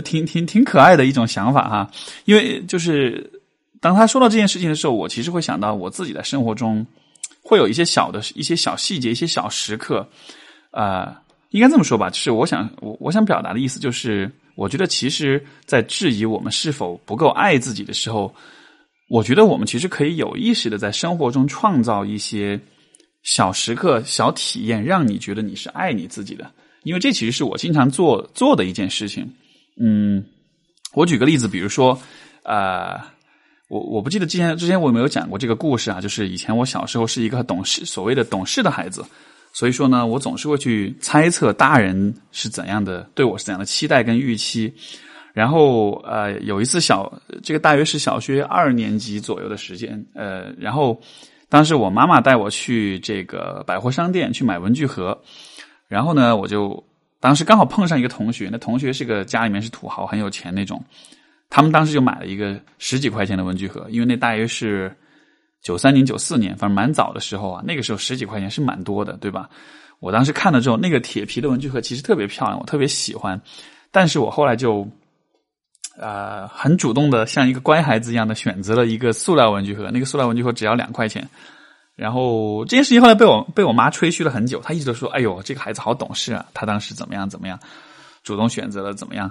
[0.03, 1.91] 挺挺挺可爱的一种想法哈。
[2.25, 3.31] 因为就是
[3.83, 6.87] 当他说到这件事情的时候，我其实会想到我自己的生活中
[7.45, 10.09] 会有一些小的一些小细节、一些小时刻。
[10.73, 18.35] 啊，应该这么说吧，就是我想我我想表达的意思就是，我觉得其实，在质疑我们是否不够爱自己的时候。
[19.07, 22.59] 我觉得我们其实可以有意识的在生活中创造一些
[23.23, 26.51] 小时刻、小体验，让你觉得你是爱你自己的。
[26.85, 29.31] 因为这其实是我经常做做的一件事情。
[29.79, 30.25] 嗯，
[30.95, 31.97] 我举个例子，比如说，
[32.45, 32.99] 呃，
[33.69, 36.01] 我我不记得之前之前我有没有讲过这个故事啊？
[36.01, 39.05] 就是以前我小时候是一个懂事、所谓的懂事的孩子，
[39.53, 44.73] 所以说呢，我总是会去猜测大人是怎样的，对我是怎样的期待跟预期。
[45.33, 51.01] 然后呃，有一次小这个大约是小学二年级左右的时间，呃，然后
[51.49, 55.19] 当时我妈妈带我去这个百货商店去买文具盒，
[55.89, 56.85] 然后呢，我就
[57.19, 60.81] 当时刚好碰上一个同学，那同学是个家里面是土豪很有钱那种，
[61.51, 64.95] 他们当时就买了一个十几块钱的文具盒，因为那大约是
[65.63, 69.49] 九三年九四年，反正蛮早的时候啊，那个时候十几块钱是蛮多的，对吧？
[70.01, 73.41] 我当时看了之后，那个铁皮的文具盒其实特别漂亮，我特别喜欢，
[73.91, 74.89] 但是我后来就。
[75.97, 79.93] 呃，很主动的，像一个乖孩子一样的选择了一个塑料文具盒。
[79.93, 81.29] 那个塑料文具盒只要两块钱。
[81.95, 86.45] 然后这件事情后来被我被我妈吹嘘了很久，她一直都说：“哎呦，这个孩子好懂事啊！
[86.53, 87.57] 他当时怎么样怎么样，
[88.25, 89.31] 主动选择了怎么样。”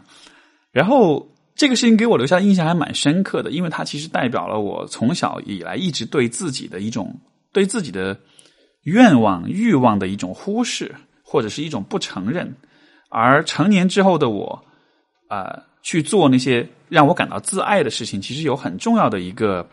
[0.72, 7.20] 然后这个事情给我留下印象还蛮深刻的，因为它其实代表了我从小以来一直对自己的一种
[7.52, 8.20] 对自己的
[8.84, 10.94] 愿望欲望的一种忽视，
[11.24, 12.56] 或者是一种不承认。
[13.10, 14.64] 而成年之后的我，
[15.28, 15.64] 啊。
[15.86, 19.70] 去做那些让我感到自爱的事情，其实有很重要的一个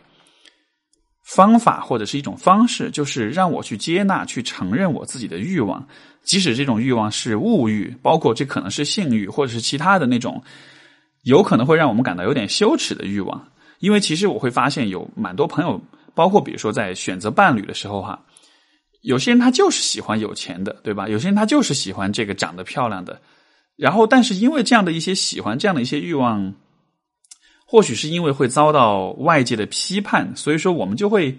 [1.23, 5.87] 方法或者是一种方式，就是让我去接纳、去承认我自己的欲望，
[6.21, 10.43] 即使这种欲望是物欲，包括这可能是性欲，或者是其他的那种，
[11.23, 13.47] 有可能会让我们感到有点羞耻的欲望。
[13.79, 15.81] 因为其实我会发现有蛮多朋友，
[16.13, 18.23] 包括比如说在选择伴侣的时候哈，
[19.01, 21.09] 有些人他就是喜欢有钱的，对吧？
[21.09, 23.19] 有些人他就是喜欢这个长得漂亮的，
[23.75, 26.53] 然后但是因为这样的一些喜欢，这样的一些欲望，
[27.65, 31.35] 或许是因为会遭到外界的批判，所以说我们就会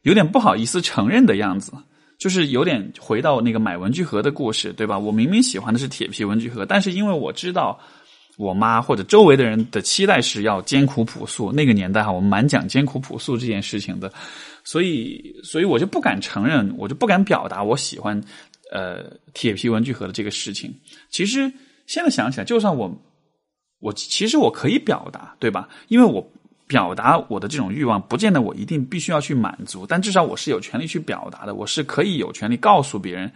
[0.00, 1.74] 有点不好意思承认的样子，
[2.18, 4.98] 就是有点回到那个买文具盒的故事，对吧？
[4.98, 7.78] 我明明喜欢的是铁皮文具盒，但是因为我知道。
[8.38, 11.52] 我妈或者周围的人的期待是要艰苦朴素。
[11.52, 14.12] 那个年代哈，我们蛮讲艰苦朴素这件事情的，
[14.64, 18.20] 所以，所以我就不敢承认，我就不敢表达我喜欢
[18.72, 19.04] 呃
[19.34, 20.74] 铁皮文具盒的这个事情。
[21.10, 21.52] 其实
[21.86, 22.90] 现在想起来，就算我
[23.80, 25.68] 我其实我可以表达，对吧？
[25.88, 26.26] 因为我
[26.66, 31.54] 表达我的这种欲望，不见得我一定必须要去满足，但至少我是有权利去表达的。
[31.54, 33.30] 我是可以有权利告诉别人，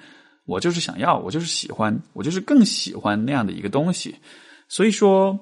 [0.47, 4.15] 我就是想要，我就是喜欢，我就是更喜欢那样的一个东西。
[4.69, 5.39] 所以说，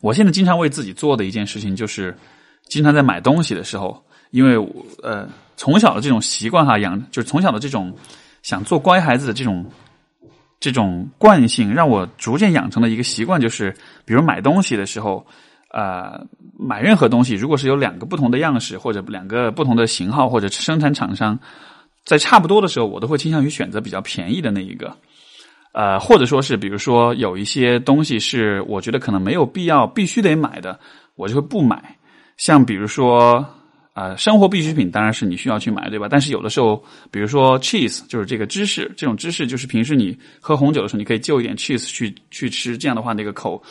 [0.00, 2.16] 我现在经常为自己做的一件事情，就是
[2.68, 7.94] 经常在买东西的时候，因为我呃从小的这种习惯哈养，就是从小的这种
[8.42, 9.66] 想做乖孩子的这种
[10.60, 15.26] 这种惯性，让我逐渐养成了一个习惯，就是比如买东西的时候，
[15.70, 16.26] 呃
[16.58, 21.38] 买任何东西，如果是有两个不同的样式，或者两个不同的型号，或者生产厂商
[22.04, 24.96] 在差不多的时候，我都会倾向于选择比较便宜的那一个。
[25.78, 30.76] 呃，或者说是，比如说有一些东西是我觉得可能没有必要必须得买的，
[31.14, 31.96] 我就会不买。
[32.36, 33.46] 像比如说，
[33.94, 36.08] 呃，生活必需品当然是你需要去买，对吧？
[36.10, 43.62] 但是有的时候，比如说 cheese，就是这个芝士，这种芝士就是平时你喝红酒的时候，你可以就一点 cheese 去去吃，这样的话那个口，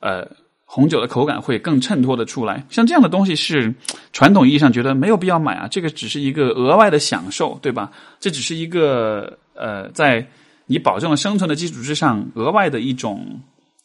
[0.00, 0.28] 呃，
[0.66, 2.62] 红酒的口感会更衬托的出来。
[2.68, 3.74] 像这样的东西是
[4.12, 7.90] 传统意义上觉得没有必要买啊，这个只是一个额外的享受，对吧？
[8.20, 10.26] 这只是一个呃，在
[10.66, 13.40] 你保证了生存的基础之上，额外的一种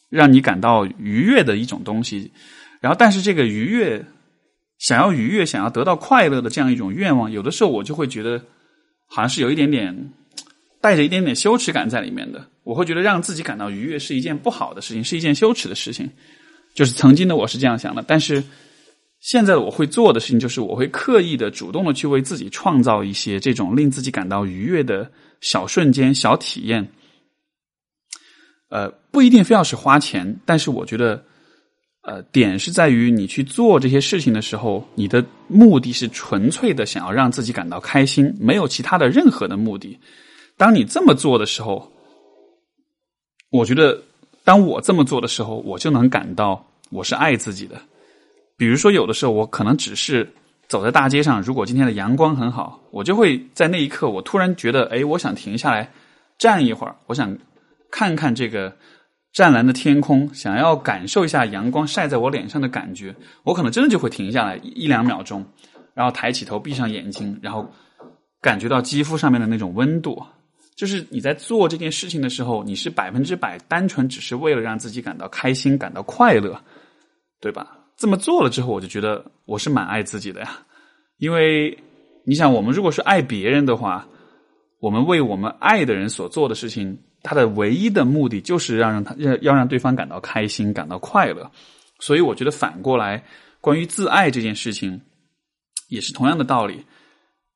[0.10, 2.32] 让你感到愉悦的一种东西，
[2.80, 4.04] 然后，但是这个愉悦，
[4.80, 8.44] 想要愉悦，想要得到快乐的这样一种愿望，有的时候我就会觉得，
[9.08, 10.12] 好像是有一点点
[10.82, 12.46] 带着一点点羞耻感在里面的。
[12.64, 16.10] 我会觉得让自己感到愉悦是一件不好的事情，是一件羞耻的事情。
[16.74, 18.42] 就是曾经的我是这样想的，但是
[19.22, 25.10] 现在我会做的事情，就是我会刻意的、主动的去为自己创造一些这种令自己感到愉悦的。
[25.44, 26.88] 小瞬间、小体验，
[28.70, 31.26] 呃，不一定非要是花钱，但是我觉得，
[32.04, 40.00] 呃，点是在于你去做这些事情的时候，你的目的是纯粹的想要让自己感到开心，没有其他的任何的目的。
[40.58, 41.92] 当你这么做的时候，
[43.50, 44.00] 我觉得，
[44.44, 47.82] 当我这么做的时候，我就能感到我是爱自己的。
[48.62, 50.30] 比如说，有的时候我可能只是。
[50.68, 55.92] 走在大街上，如果今天的阳光很好，我就会在那一刻，我突然觉得，哎，我想停下来
[56.38, 57.38] 站一会儿，我想
[57.92, 58.74] 看看这个
[59.34, 65.46] 湛蓝的天空，想要感受一下阳光晒在我脸上的感觉，我可能真的就会停下来一两秒钟，
[65.94, 67.70] 然后抬起头，闭上眼睛，然后
[68.40, 70.24] 感觉到肌肤上面的那种温度。
[70.78, 76.58] 就是你在做这件事情的时候，你是百分之百单纯只是为了让自己感到开心、感到快乐，
[77.42, 77.76] 对吧？
[78.02, 80.66] 这么做了之后，我就觉得我是蛮爱自己的呀。
[81.18, 81.78] 因为
[82.26, 84.08] 你想，我们如果是爱别人的话，
[84.80, 91.52] 我们为我们爱的人所做的事情，他的唯一的目的就是让让他要要让对方感到开心、感到快乐。
[92.00, 93.24] 所以，我觉得反过来，
[93.60, 95.00] 关于自爱这件事情，
[95.88, 96.84] 也是同样的道理。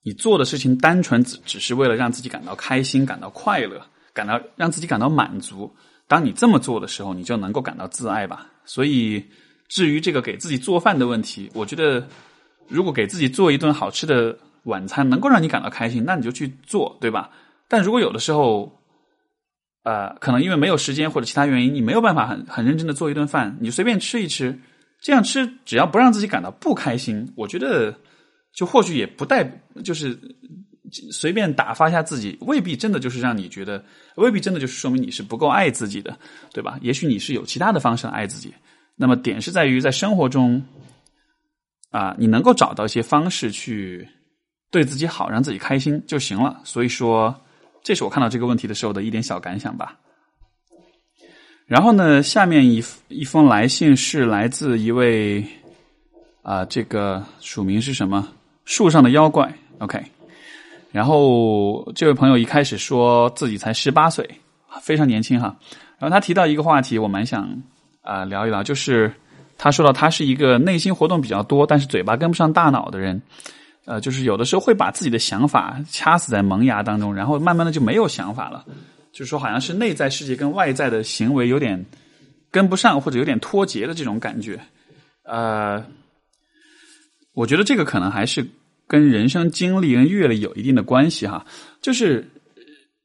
[0.03, 3.81] 你做的事情单纯只只是为了让自己感到开心、感到快乐、
[4.13, 5.75] 感到让自己感到满足。
[6.07, 8.45] 当你这么做的时候，你就能够感到自爱吧。
[8.63, 9.25] 所以。
[9.67, 12.07] 至于这个给自己做饭的问题，我觉得
[12.67, 17.29] 如果给自己做一顿好吃的晚餐能够让你感到开心，那你就去做，对吧？
[17.67, 18.71] 但如果有的时候，
[19.83, 24.59] 呃，可能因为没有时间或者其他原因，你没有办法很很认真的做一顿饭，你就随便吃一吃，
[25.01, 27.95] 这样吃只要不让自己感到不开心，我觉得
[28.53, 29.43] 就或许也不带
[29.83, 30.17] 就是
[31.11, 33.83] 随便打发一下自己，未必真的就是让你觉得，
[34.15, 36.17] 未必真的就是说明你是不够爱自己的，
[36.53, 36.77] 对吧？
[36.81, 38.53] 也许你是有其他的方式爱自己。
[38.95, 40.63] 那么点是在于在生活中，
[41.91, 44.07] 啊，你能够找到一些方式去
[44.71, 46.61] 对自己好，让自己开心就行了。
[46.63, 47.35] 所以说，
[47.83, 49.97] 这是我看到这个问题的时候的一点小感想吧。
[51.65, 55.45] 然后呢，下面一一封来信是来自一位
[56.41, 58.27] 啊，这个署名是什么？
[58.63, 59.53] 树上的妖怪。
[59.79, 60.01] OK。
[60.91, 64.29] 然后这位朋友一开始说自己才十八岁，
[64.81, 65.57] 非常年轻哈。
[65.97, 67.61] 然后他提到一个话题，我蛮想。
[68.05, 69.11] 啊，聊一聊，就是
[69.57, 73.21] 他说到他是一个内心活动比较多，但是嘴巴跟不上大脑的人。
[73.85, 78.65] 呃，就是有的时候会把自己的想法掐死在萌芽当中，然后慢慢的就没有想法了。
[79.11, 81.85] 就是说，好像是内在世界跟外在的行为有点
[82.49, 84.59] 跟不上，或者有点脱节的这种感觉。
[85.23, 85.85] 呃，
[87.33, 88.47] 我觉得这个可能还是
[88.87, 91.45] 跟人生经历跟阅历有一定的关系哈。
[91.79, 92.27] 就是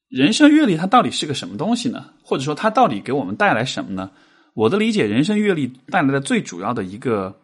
[0.09, 2.07] 人生阅历它到底是个什么东西呢？
[2.23, 4.11] 或者说它到底给我们带来什么呢？
[4.55, 7.35] 我的理解，人生阅历带来的最主要的一个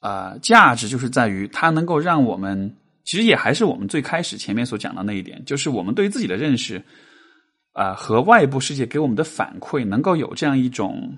[0.00, 6.82] 啊价值，就是在于它能够让我们，其实也还是我们最开始前面所讲的那一点，就是我们对自己的认识。
[7.74, 11.16] 啊，和外部世界给我们的反馈能够有这样一种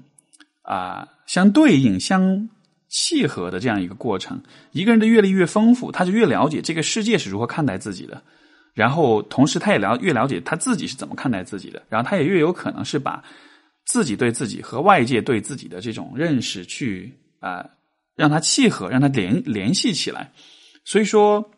[0.61, 2.51] 啊相对应、相
[2.91, 4.39] 契合的这样一个过程。
[4.73, 8.23] 一个人的阅历越丰富，他就越了解这个世界是如何看待自己的，
[8.75, 13.25] 然后同时他也了越了解他自己是怎么看待自己的，然后他也越有可能是把
[13.91, 17.69] 自己对自己和外界对自己的这种认识去啊
[18.15, 20.31] 让它契合，让它联联系起来。
[20.85, 21.51] 所以说，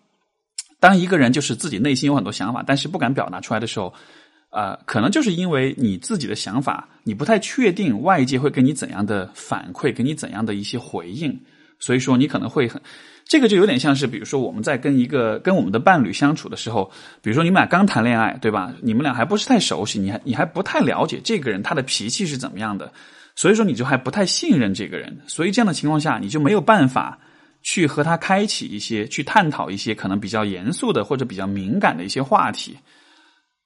[0.80, 3.93] 当一个人就是自己内心有很多想法，但是不敢表达出来的时候。
[4.55, 11.41] 呃，可能就是因为你自己的想法，你不太确定外界会给你怎样的反馈，给你怎样的一些回应，
[11.83, 12.80] 所以说你可能会很，
[13.24, 16.89] 这个就有点像是，比如说我们在跟一个跟我们的伴侣相处的时候，
[17.20, 18.72] 比如说你们俩刚谈恋爱，对吧？
[18.80, 22.93] 你们俩还不是太熟悉，你还你还不太了解这个人他的脾气是怎么样的，
[23.35, 27.18] 所以说你就还不太信任这个人，所以这样的情况下，你就没有办法
[27.62, 32.76] 去和他开启一些，去探讨一些可能比较严肃的或者比较敏感的一些话题。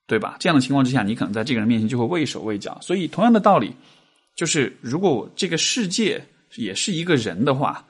[0.08, 0.36] 对吧？
[0.38, 2.78] 这样的情况之下，你可能在这个人面前就会畏手畏脚。
[2.80, 3.74] 所以，同样的道理，
[4.36, 6.22] 就是如果这个世界
[6.54, 7.84] 也是一个人的话，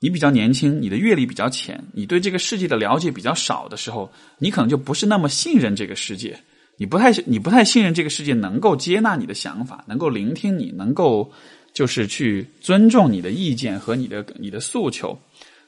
[0.00, 6.38] 你比较年轻，你的阅历比较浅，你对这个世界的了解比较少的时候，你可能就不是那么信任这个世界。
[6.76, 11.32] 你不太，你不太信任这个世界能够接纳你的想法，能够聆听你，能够
[11.72, 15.18] 就是去尊重你的意见和你的你的诉求。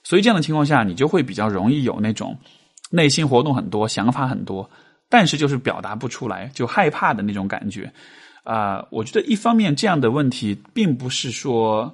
[0.05, 2.39] 所以，这样的情况下，你就会比较容易有那种
[2.91, 4.71] 内心活动很多，想法很多。
[5.09, 7.93] 但是就是表达不出来，就害怕的那种感觉，
[8.45, 11.93] 啊，我觉得一方面这样的问题并不是说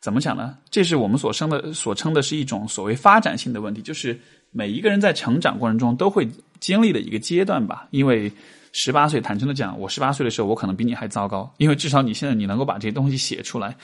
[0.00, 0.56] 怎么讲呢？
[0.70, 4.18] 这是我们所生的所称的是一种所谓发展性的问题，就是
[4.52, 6.28] 每一个人在成长过程中都会
[6.60, 7.88] 经历的一个阶段吧。
[7.90, 8.30] 因为
[8.72, 13.76] 十八岁，坦诚的讲，我十八岁的时候，我可能比你还糟糕，因为至少你现在你能够把这些东西写出来，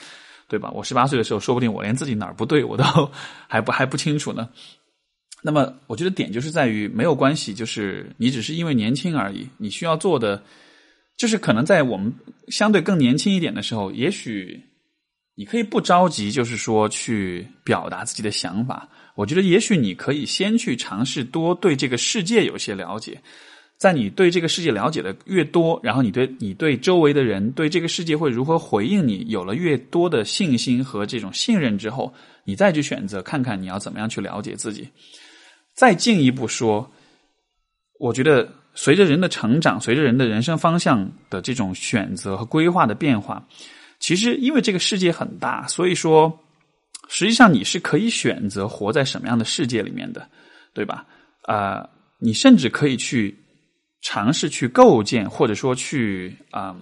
[0.47, 0.71] 对吧？
[0.71, 2.83] 我十八岁的时候，说不定我连自己哪儿不对我都
[3.49, 4.47] 还不还不清楚呢。
[5.41, 9.47] 那么，我觉得点就是在于没有关系，就是你只是因为年轻而已。
[9.57, 10.41] 你需要做的，
[11.17, 12.11] 就是可能在我们
[12.47, 14.63] 相对更年轻一点的时候，也许
[15.35, 18.87] 你可以不着急，就是说去表达自己的想法。
[19.15, 23.21] 我觉得，也许你可以先去尝试多对这个世界有些了解。
[23.77, 32.13] 在你对这个世界了解的越多，然后你对你对周围的人对这个世界会如何回应你有了越多的信心和这种信任之后，
[32.45, 34.87] 你再去选择看看你要怎么样去了解自己。
[35.73, 36.89] 再进一步说，
[37.99, 43.45] 我觉得随着人的成长，随着人的人生方向的这种选择和规划的变化，
[44.05, 46.39] 其实因为这个世界很大，所以说
[47.09, 50.29] 实际上你是可以选择活在什么样的世界里面的，
[50.75, 51.03] 对吧？
[51.41, 51.89] 啊，
[52.19, 53.35] 你甚至可以去
[54.03, 56.75] 尝试去构建，或者说去啊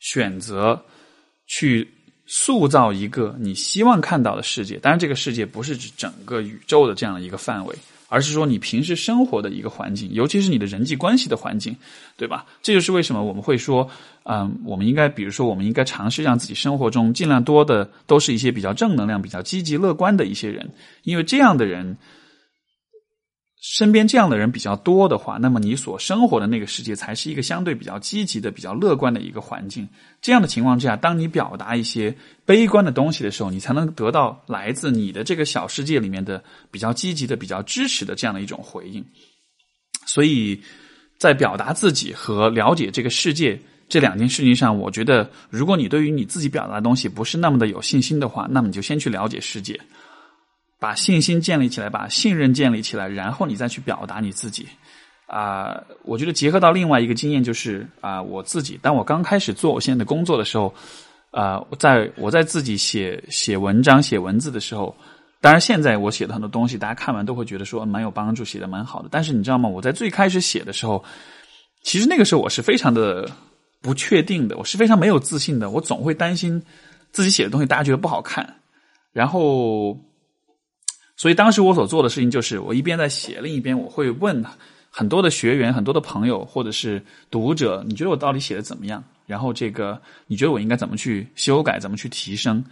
[0.00, 0.82] 选择
[1.46, 1.86] 去
[2.24, 4.78] 塑造一个你希望看到的世界。
[4.78, 7.76] 当然，这个世界不是指整个宇宙的这样的一个范围。
[8.14, 11.74] 而是说你平时生活的一个环境，尤其是你的人际关系的环境，
[12.16, 12.46] 对吧？
[12.62, 13.90] 这就是为什么我们会说，
[14.22, 20.70] 嗯，我们应该，比如说，我们应该尝试让自己生活中尽量多的都是一些比较正能量、比较积极乐观的一些人，
[21.02, 21.96] 因为这样的人。
[23.66, 29.88] 身边这样的人比较多的话，那么你所生活的那个世界才是一个相对比较积极的、比较乐观的一个环境。
[30.20, 39.02] 这样的情况之下，当你表达一些悲观的东西的时候，你才能得到来自你的这个小世界里面的比较积极的、比较支持的这样的一种回应。
[40.04, 40.60] 所以
[41.16, 43.58] 在表达自己和了解这个世界
[43.88, 49.80] 这两件事情上，我觉得，如果你对于你自己表达的东西不是那么的有信心的话，那么你就先去了解世界。
[50.84, 54.68] 把信心建立起来，把信任建立起来，然后你再去表达你自己。
[55.26, 60.74] 啊，我觉得结合到另外一个经验就是啊，我自己当我刚开始做我现在的工作的时候，
[61.30, 64.94] 啊，在我在自己写写文章、写文字的时候，
[65.40, 69.08] 当然现在我写的很多东西，大家看完都会觉得说蛮有帮助，写的蛮好的。
[69.10, 69.66] 但是你知道吗？
[69.66, 71.02] 我在最开始写的时候，
[71.82, 73.26] 其实那个时候我是非常的
[73.80, 76.62] 不确定的，我是非常没有自信的，我总会担心
[77.10, 78.56] 自己写的东西大家觉得不好看，
[79.14, 79.98] 然后。
[81.16, 84.44] 所以当时我所做的事情就是，我一边在写，另一边我会问
[84.90, 89.02] 很多的学员、很多的朋友或者是读者，你觉得我到底写的怎么样？
[89.26, 92.64] 然后这个你觉得我应该怎么去修改、怎么去提升？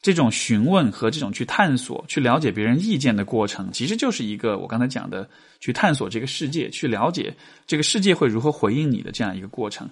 [0.00, 5.28] 这种询问和这种去探索、去了解别人意见的过程，其实就是一个我刚才讲的
[5.60, 7.32] 去探索这个世界、去了解
[7.68, 9.88] 这个世界会如何回应你的这样一个过程。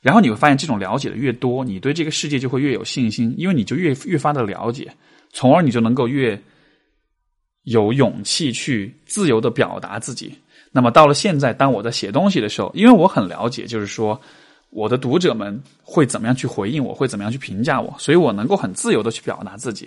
[0.00, 4.92] 然后你会发现，这种了解的越多，你对这个世界就会越有信心，因为你就越越发的了解，
[5.32, 6.42] 从而你就能够越
[7.64, 10.34] 有勇气去自由的表达自己。
[10.70, 14.20] 那么到了现在，当我在写东西的时候，因为我很了解，就是说。
[14.74, 16.94] 我的读者们会怎么样去回应我？
[16.94, 17.94] 会怎么样去评价我？
[17.98, 19.86] 所以我能够很自由的去表达自己，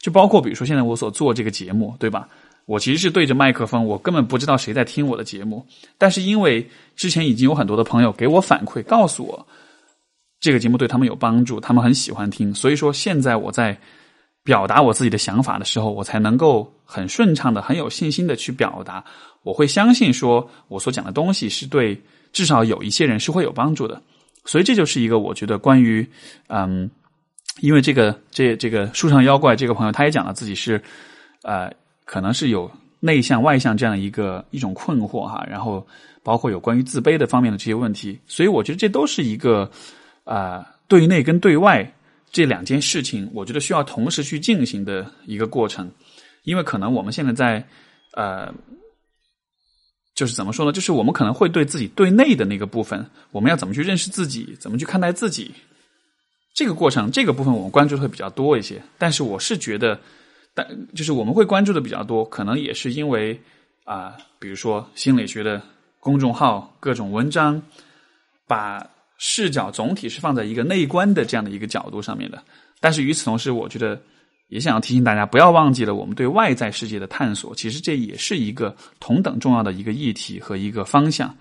[0.00, 2.28] 就包括比如说现在我所做这个节目，对吧？
[2.66, 5.64] 我其实是对着麦克风，我根本不知道谁在听我的节目。
[5.96, 9.46] 但是因为之前已经有很多的朋友给我反馈，告诉我
[10.40, 12.52] 这个节目对他们有帮助，他们很喜欢听。
[12.52, 13.78] 所以说现在我在
[14.44, 19.02] 表达我自己的想法的时候，我才能够很顺畅的、很有信心的去表达。
[19.42, 22.00] 我会相信说我所讲的东西是对
[22.32, 24.00] 至少有一些人是会有帮助的。
[24.44, 26.06] 所以这就是一个我觉得关于，
[26.48, 26.90] 嗯，
[27.60, 30.82] 因为这个这这个树上妖怪这个朋友他也讲了自己是，
[31.42, 31.72] 呃，
[32.04, 32.70] 可能是有
[33.00, 35.86] 内向外向这样一个一种困惑哈，然后
[36.22, 39.70] 包括有关于自卑的方面的这些问题，所以我觉得这都是一个
[40.24, 41.90] 啊对内跟对外
[42.34, 45.90] 这两件事情，我觉得需要同时去进行的一个过程，
[46.42, 47.66] 因为可能我们现在在
[48.12, 48.52] 呃。
[50.16, 50.70] 就是怎么说呢？
[50.70, 55.52] 就是我们可能会对自己对内的那个部分，我们要怎么去认识自己，怎么去看待自己，
[56.54, 58.80] 这个过程，这个部分我们关注的会比较多一些。
[58.96, 59.98] 但是我是觉得，
[60.54, 60.64] 但
[60.94, 63.36] 就是我们会关注的比较多，可能也是因为
[63.82, 65.60] 啊，比如说心理学的
[65.98, 67.60] 公众号、各种文章，
[68.46, 68.88] 把
[69.18, 72.42] 视角总体是放在一个内观的这样的一个角度上面的。
[72.80, 74.00] 但是与此同时，我觉得。
[74.48, 81.34] 也想要提醒大家，不要忘记了我们对外在世界的探索，其实这也是一个同等重要的一个议题和一个方向。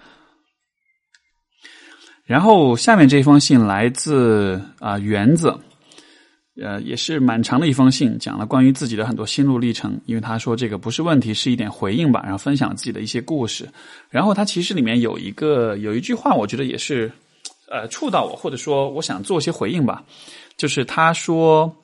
[2.24, 5.53] 然后下面这封信来自啊园子，
[6.59, 9.99] 呃，也是蛮长的一封信，讲了关于自己的很多心路历程。
[10.05, 13.67] 因为他说这个不是问题，是一点回应吧，然后分享自己的一些故事。
[14.09, 17.11] 然后他其实里面有一个有一句话，我觉得也是
[17.74, 20.03] 呃触到我，或者说我想做一些回应吧，
[20.55, 21.76] 就是他说。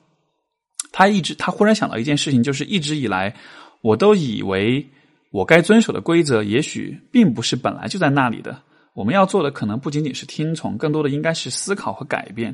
[0.92, 3.32] 他一直，他忽然想到一件事情，就是一直以来，
[3.80, 4.84] 我都以为
[5.30, 8.60] 我该遵守的规则，也许并不是本来就在那里的。
[8.94, 12.52] 我们要做的，可能不仅仅是听从，更多的应该是思考和改变。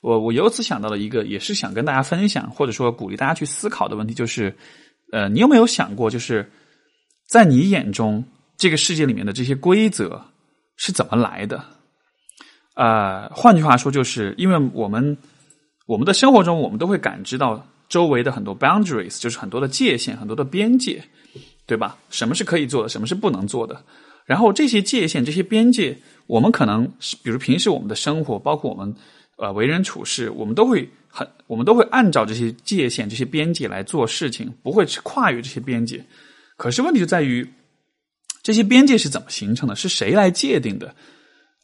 [0.00, 4.56] 我我由此想到了一个，也是想跟大家分享，或者说鼓励大家去思考的问题，就是，
[5.12, 6.50] 呃，你有没有想过，就是
[7.28, 8.24] 在你眼中，
[8.56, 10.24] 这个世界里面的这些规则
[10.78, 11.62] 是怎么来的？
[12.76, 15.16] 啊，换句话说，就是因为我们。
[15.88, 21.00] 我们的生活中，我们都会感知到周围的很多 boundaries，就是很多的界限、很多的边界，
[21.64, 21.96] 对吧？
[22.10, 23.80] 什么是可以做的，什么是不能做的？
[24.24, 25.96] 然后这些界限、这些边界，
[26.26, 26.84] 我们可能，
[27.22, 28.92] 比如平时我们的生活，包括我们
[29.38, 36.04] 呃为人处事，我们都会很，我们都会按照这些界限、这些边界来做事情，不会去跨越这些边界。
[36.56, 37.48] 可是问题就在于，
[38.42, 39.76] 这些边界是怎么形成的？
[39.76, 40.92] 是谁来界定的？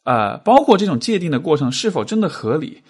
[0.03, 2.81] 呃，包括这种界定的过程是否真的合理？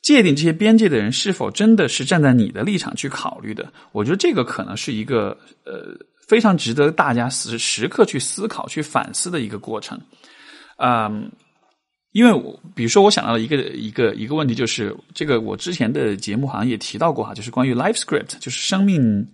[0.00, 3.70] 界定这些边界的人是否真的是站在你的立场去考虑的？
[3.90, 5.96] 我觉得这个可能是一个呃
[6.28, 10.00] 非常值得大家时时刻去思考、去反思的一个过程。
[10.76, 11.28] 嗯，
[12.12, 19.26] 因为我比如说，我想到了一个一个一个问题，就是这个我之前的节目好像也提到过哈，就是关于 life script，就是生命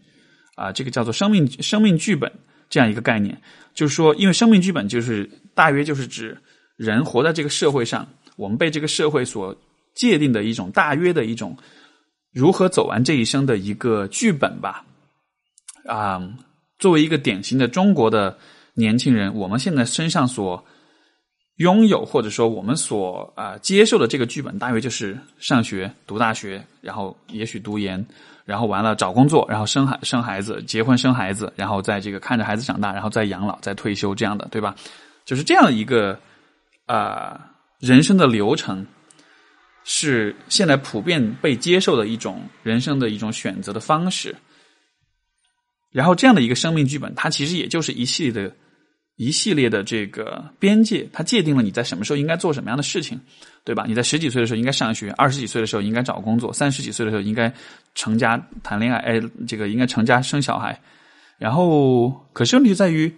[0.57, 2.32] 啊，这个叫做生命生命剧本
[2.70, 3.39] 这样一个概念。
[3.74, 6.39] 就是说，因为生命剧本就是大约就是指
[6.76, 8.06] 人活在这个社会上，
[8.36, 9.54] 我们被这个社会所
[9.94, 11.56] 界定的一种大约的一种
[12.32, 14.84] 如何走完这一生的一个剧本吧，
[15.86, 16.20] 啊，
[16.78, 18.36] 作为一个典型的中国的
[18.74, 20.64] 年轻人，我们现在身上所
[21.58, 28.04] 拥有或者说我们所啊接受的这个剧本，大约就是上学、读大学，然后也许读研，
[28.44, 34.74] 然后完了找工作，然后生孩生孩子、结婚生孩子，然后在这个看着孩子长大，然后再养老、再退休这样的，对吧？
[35.24, 36.18] 就是这样一个
[36.87, 38.87] 啊人生的流程。
[39.87, 44.35] 是现在普遍被接受的一种人生的一种选择的方式，
[45.91, 48.57] 然后这样的一个生命剧本，它其实也就是一系列的、
[49.16, 53.20] 一系列的这个边界，它界定了你在什么时候应该做什么样的事情，
[53.62, 53.85] 对吧？
[53.87, 57.53] 你在十几岁的时候应该上学，二十几岁的时候应该找工作，三十几岁的时候应该
[57.95, 60.80] 成家谈恋爱，哎，这个应该成家生小孩。
[61.37, 63.14] 然后，可是问题在于，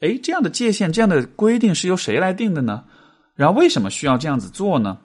[0.00, 2.84] 哎，这样的界限、这样的规定是由谁来定的呢？
[3.36, 4.98] 然后为什么需要这样子做呢？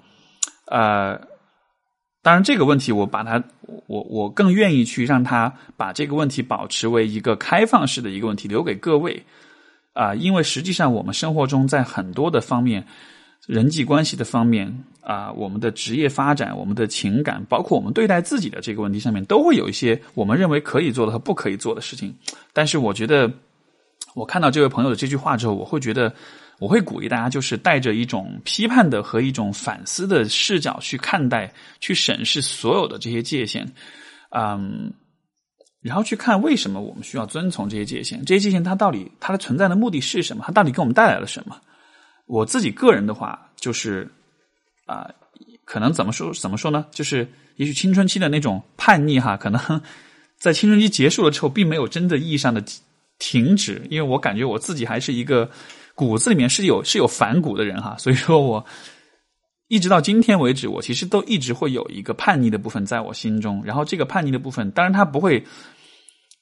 [0.65, 1.19] 呃，
[2.23, 3.43] 当然这个问题，我把它，
[3.87, 9.21] 我我更愿意去让他把这个问题保持为一个开放式的一个问题，留给各位
[9.93, 12.85] 啊，因为实际上我们生活中在很多的方面，
[13.47, 22.15] 人际关系的方面啊，我们的职业发展、我们的情感，包括我们对待自己的这个问题上面，都会有一些我们认为可以做的和不可以做的事情。
[22.53, 23.29] 但是，我觉得
[24.13, 26.13] 我看到这位朋友的这句话之后，我会觉得，
[26.61, 33.67] 我会鼓励大家，就是带着一种批判的和一种反思的视角去看待、去审视所有的这些界限，
[34.29, 34.93] 嗯，
[35.81, 40.43] 然后去看为什么我们需要遵从这些界限，这些界限它到底它的存在的目的是什么？
[40.45, 41.59] 它到底给我们带来了什么？
[42.27, 44.07] 我自己个人的话，就是
[44.85, 45.09] 啊，
[45.65, 46.85] 可能怎么说怎么说呢？
[46.91, 49.81] 就是也许青春期的那种叛逆哈，可能
[50.37, 52.63] 在青春期结束了之后，并没有真的意义上的
[53.17, 53.81] 停止。
[53.89, 55.49] 因为我感觉我自己还是一个
[55.95, 58.65] 骨子里面是有是有反骨的人哈， 所以说我
[59.67, 63.61] 一直到今天为止，我其实都一直会有一个叛逆的部分在我心中。
[63.65, 65.43] 然后这个叛逆的部分，当然它不会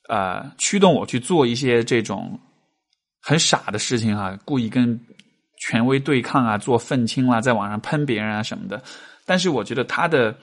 [0.07, 2.39] 啊驱动我去做一些这种
[3.21, 4.99] 很傻的事情哈，故意跟。
[5.61, 8.81] 权威对抗啊，做愤青啦，在网上喷别人啊什么的。
[9.25, 10.33] 但是我觉得他的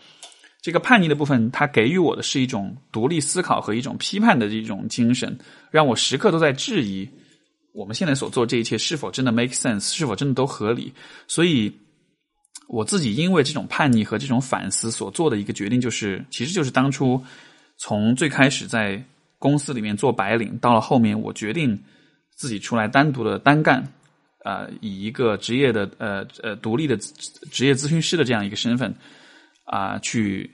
[0.60, 5.38] 这个叛逆的部分，他给予我的是一种独立思考和一种批判的这种精神，
[5.70, 7.08] 让我时刻都在质疑
[7.76, 10.90] 我们现在所做这一切是否真的 make sense，是否真的都合理。
[11.28, 11.70] 所以
[12.68, 17.22] 我自己因为这种叛逆和这种反思所做的一个决定，就是其实就是当初
[17.76, 19.04] 从最开始在
[19.38, 21.78] 公司里面做白领，到了后面我决定
[22.34, 23.86] 自己出来单独的单干。
[24.44, 26.96] 呃，以一个职业的呃呃独立的
[27.50, 28.94] 职业咨询师的这样一个身份
[29.64, 30.48] 啊，去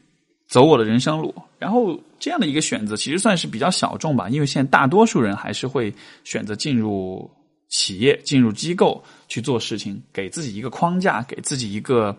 [0.52, 1.34] 走我的人生路。
[1.58, 5.90] 然后这样的一个选择，其实算是比较小众吧，因为现在大多数人还是会
[6.24, 7.30] 选择进入
[7.70, 12.14] 企业、进入机构去做事情，给自己一个框架，给自己一个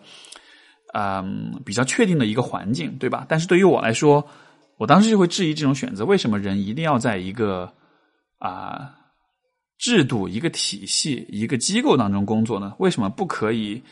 [0.96, 3.24] 嗯比较确定的一个环境，对吧？
[3.30, 4.28] 但是对于我来说，
[4.78, 7.72] 我当时就会质疑这种选择：为什么人一定要在一个
[8.40, 8.96] 啊？
[9.80, 12.74] 制度一个体系一个机构当中工作呢？
[12.80, 13.84] 为什么不可以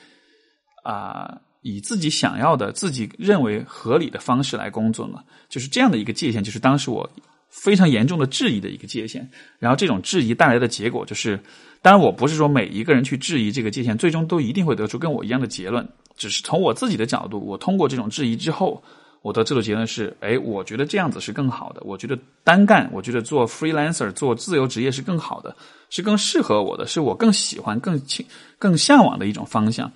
[0.86, 1.42] 啊？
[1.62, 5.20] 以自己想要的、自己认为合理的方式来工作呢？
[5.50, 7.10] 就是这样的一个界限，就是当时我
[7.50, 9.30] 非常严重的质疑的一个界限。
[9.60, 11.40] 然后这种质疑带来的结果就是，
[11.82, 15.88] 当然我不是说每一个人去质疑这个界限，最终都一定会得出跟我一样的结论。
[16.18, 18.84] 只是从我自己的角度，我通过这种质疑之后。
[19.24, 21.82] 我得出的结论是：哎，我觉得这样子是更好的。
[21.86, 25.56] 我觉得单干，我觉得做 freelancer 做自由职业是更好的，
[25.92, 28.26] 是更适合我的，是我更喜欢、更倾、
[28.58, 29.92] 更向往的一种方向，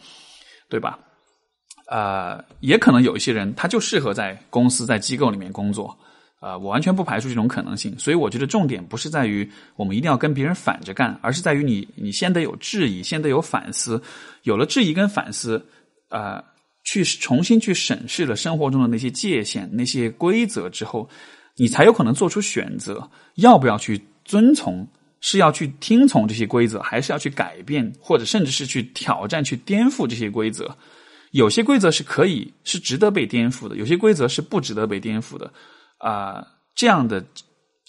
[0.70, 1.00] 对吧？
[1.90, 5.98] 呃，也可能有一些人他就适合在公司、在机构里面工作，
[6.40, 7.98] 啊，我完全不排除这种可能性。
[7.98, 14.02] 所以我觉得重点不是在于我们一定要跟别人反着干，而是在于你你先得有质疑，先得有反思。
[14.44, 15.66] 有了质疑跟反思，
[16.10, 16.44] 啊。
[16.88, 21.10] 去重新去审视了生活中的那些界限、那些规则之后，
[21.56, 24.88] 你才有可能做出选择：要不要去遵从？
[25.20, 30.78] 是要去听从这些规则，还是要去改变，或者甚至是去挑战、去颠覆这些规则？
[31.36, 35.52] 有些规则是可以、是值得被颠覆的；有些规则是不值得被颠覆的。
[35.98, 36.42] 啊，
[36.74, 37.22] 这样的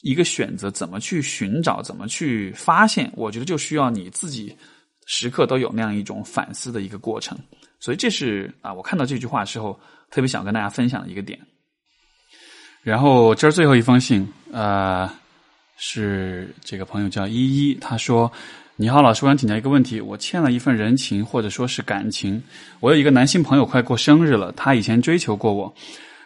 [0.02, 1.80] 一个选择，怎么去寻找？
[1.80, 3.08] 怎么去发现？
[3.14, 4.52] 我觉得就需要你自己
[5.06, 7.38] 时刻都有那样一种反思的一个过程。
[7.78, 9.78] 所以这是啊，我看到这句话之后，
[10.10, 11.38] 特别想跟大家分享的一个点。
[12.82, 15.08] 然后这是最后一封信，呃，
[15.76, 18.32] 是这个朋友叫依依，他说
[18.78, 20.02] ：“你好，老师，我想请教一个问题。
[20.02, 22.42] 我欠了一份人情，或者说是感情。
[22.80, 25.74] 我有一个男性朋友快过生日了，他以前追求过我。”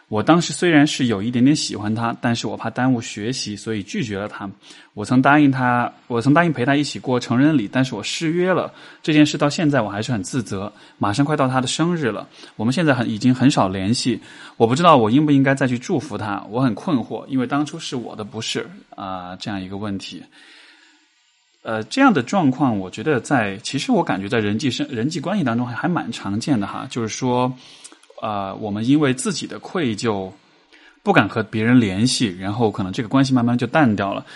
[0.09, 4.51] 我当时虽然是有一点点喜欢他，但是我怕耽误学习，所以拒绝了他。
[4.95, 8.75] 我曾答应他，我曾答应陪他一起过成人礼，但是我失约了。
[9.01, 10.73] 这件事到现在我还是很自责。
[10.99, 14.21] 马上快到他的生日了，我们现在很已经很少联系。
[14.57, 20.21] 我不知道我应不应该再去祝福他，我很困惑，因为当初是我的不是啊这样一个问题。
[21.63, 27.53] 呃，这样的状况，我觉得在其实我感觉在人际生人际关系当中还还蛮常见的哈，就是说。
[28.23, 30.31] 啊，我们因为自己的愧疚，
[31.03, 34.27] 不敢和别人联系，然后可能这个关系慢慢就淡掉了。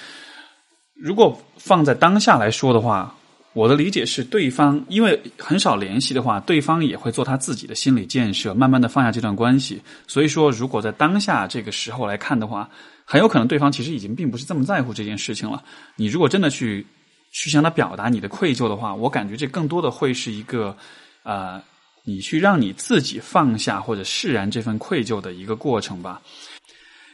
[0.95, 3.15] 如果放在当下来说的话，
[3.53, 9.83] 我的理解是，对方因为很少联系的话，对方也会做他自己的心理建设，慢慢的放下这段关系。
[10.07, 12.67] 所以说，如果在当下这个时候来看的话，
[13.05, 15.63] 很有可能对方其实已经并不是这么在乎这件事情了。
[15.97, 16.87] 你如果真的去
[17.35, 20.75] 去向他表达你的愧疚的话，我感觉这更多的会是一个
[21.23, 21.63] 啊。
[22.07, 26.21] 你去让你自己放下或者释然这份愧疚的一个过程吧，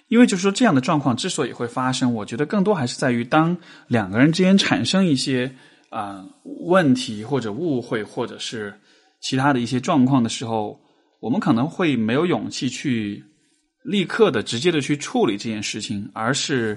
[0.09, 3.57] 因为就是说这样的状况之所以会发生，我觉得更多还是在于当
[3.87, 5.55] 两个人之间产生一些
[5.91, 8.75] 啊问题或者误会或者是
[9.21, 10.77] 其他的一些状况的时候，
[11.21, 13.25] 我们可能会没有勇气去
[13.85, 16.77] 立刻的直接的去处理这件事情，而是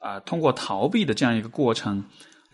[0.00, 2.04] 啊通过逃避的这样一个过程。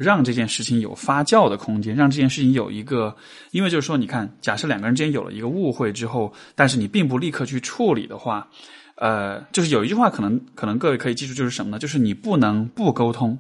[0.01, 3.15] 让这件事情有发酵的空间，让这件事情有一个，
[3.51, 8.49] 因为就是说，你看，假设两个人之间有了一个误会之后，但是你并不立刻去处理的话，
[8.95, 11.79] 呃，就是有一句话，可能可能各位可以记住，就是什么呢？
[11.79, 13.39] 就是你不能不沟通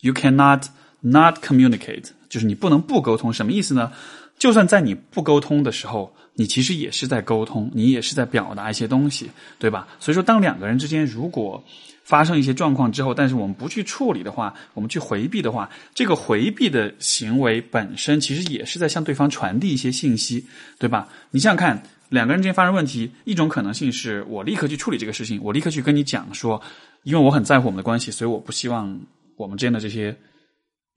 [0.00, 0.64] ，You cannot
[0.98, 3.32] not communicate，就是你不能不沟通。
[3.32, 3.92] 什么意思呢？
[4.38, 9.30] 就算在你不沟通的时候，你其实也是在沟通，你也是在表达一些东西，
[9.60, 9.86] 对吧？
[10.00, 11.62] 所以说，当两个人之间如果
[12.04, 20.44] 发生一些状况之后，但是我们不去处理的话，我们去回避的话，这个回避的行为本身其实也是在向对方传递一些信息，
[20.78, 21.08] 对吧？
[21.30, 26.60] 你想想看，两个人之间发生问题，一种可能性是我立刻去处理这个事情，我立刻去跟你讲说，
[27.04, 29.00] 因为我很在乎我们的关系，所以我不希望
[29.36, 30.14] 我们之间的这些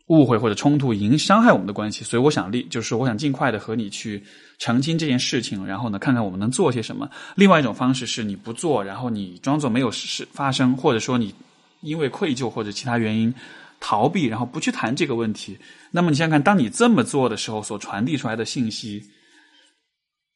[0.07, 4.23] 误会或者冲突影伤害我们的关系，所以我想立，就是我想尽快的和你去。
[4.57, 7.09] 澄清这件事情，然后呢，看看我们能做些什么。
[7.35, 11.35] 另外一种方式是你不做，然后你装作没有事发生，或者说你
[11.81, 13.35] 因为愧疚或者其他原因
[13.81, 15.57] 逃避，然后不去谈这个问题。
[15.91, 19.03] 那么你想想看，当你这么做的时候，所传递出来的信息，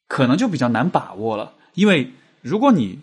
[0.06, 1.54] 可能就比较难把握了。
[1.72, 2.12] 因为
[2.42, 2.98] 如果你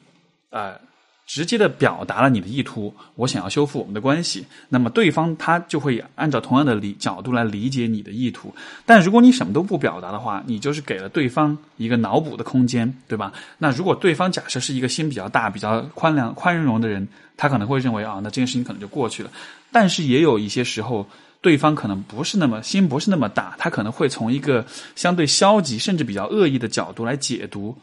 [0.51, 0.86] 呃。
[1.27, 8.55] 直接的表达了你的意图，我想要修复我们的关系，那么对方他就会按照同样的理角度来理解你的意图。
[8.85, 13.33] 但如果你什么都不表达的话，你就是给了对方一个脑补的空间，对吧？
[13.57, 17.05] 那如果对方假设是一个心比较大、比较宽良、宽容的人，
[17.35, 19.29] 他可能会认为啊，那这件事情可能就过去了。
[19.69, 21.05] 但是也有一些时候，
[21.41, 24.65] 对方可能不是那么心不是那么大，他可能会从一个
[24.95, 27.77] 相对消极甚至比较恶意的角度来解读。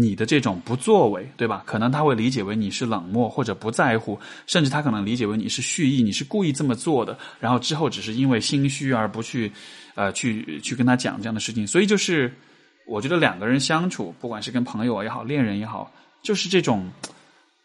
[0.00, 1.64] 你的这种不作为，对吧？
[1.66, 7.18] 可能他会理解为你是冷漠或者不在乎，甚至他可能理解为你是蓄意，你是故意这么做的。
[7.40, 9.50] 然后之后只是因为心虚而不去，
[9.96, 11.66] 呃，去去跟他讲这样的事情。
[11.66, 12.32] 所以就是，
[12.86, 15.92] 我觉得两个人相处，不管是跟朋友也好，恋人也好，
[16.22, 16.88] 就是这种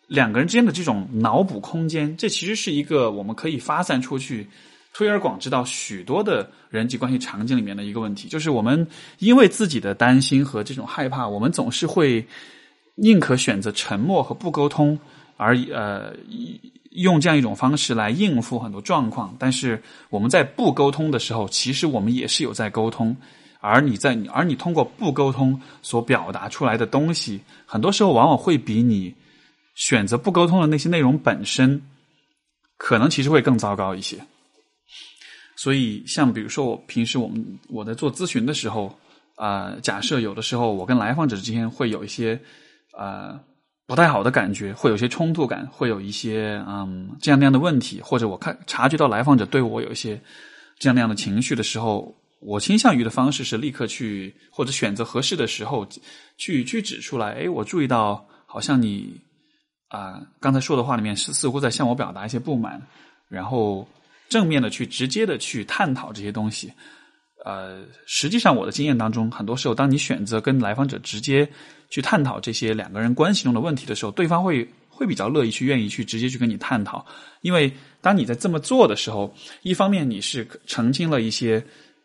[0.07, 4.47] 两个人之间的这种脑补空间，这其实是一个我们可以发散出去。
[4.93, 8.87] 推而广之到许多的人际关系场景里面的一个问题，就是我们
[9.17, 12.25] 因为自己的担心和这种害怕，我们总是会
[12.95, 14.97] 宁可选择沉默和不沟通，
[15.35, 16.13] 而呃
[16.91, 19.35] 用这样一种方式来应付很多状况。
[19.39, 19.81] 但是
[20.11, 23.17] 我们在不沟通的时候，其实我们也是有在沟通。
[23.65, 29.15] 而你在而你通过不沟通所表达出来的东西，很多时候往往会比你
[29.73, 31.81] 选择不沟通的那些内容本身，
[32.77, 34.17] 可能其实会更糟糕一些。
[35.63, 38.93] 所以，像比如说，我平时我们我在做咨询的时候，
[39.35, 42.37] 啊，假设有的时候我跟来访者之间会有一些
[42.91, 43.39] 啊
[43.87, 50.21] 不太好的感觉，会有一些冲突感，会有一些嗯这样那样的问题，或者我看察觉到来访者对我有一些
[50.79, 55.87] 这样那样的情绪的时候，我倾向于的方式是立刻去或者选择合适的时候
[56.37, 59.15] 去去指出来，哎，我注意到好像你
[59.87, 62.81] 啊刚才说的话里面是似乎在向我表达一些不满，
[63.29, 63.87] 然后。
[64.33, 66.73] 正面的去直接的去探讨这些东西，
[67.45, 71.47] 呃，实际上我的经验当中，很多时候，当你选择跟来访者直接
[71.87, 77.05] 去探讨这些两个人关系中的问题的时候，对方会会比较乐意去愿意去直接去跟你探讨，
[77.41, 77.71] 因为
[78.01, 79.31] 当你在这么做的时候，
[79.61, 81.63] 一方面你是澄清了一些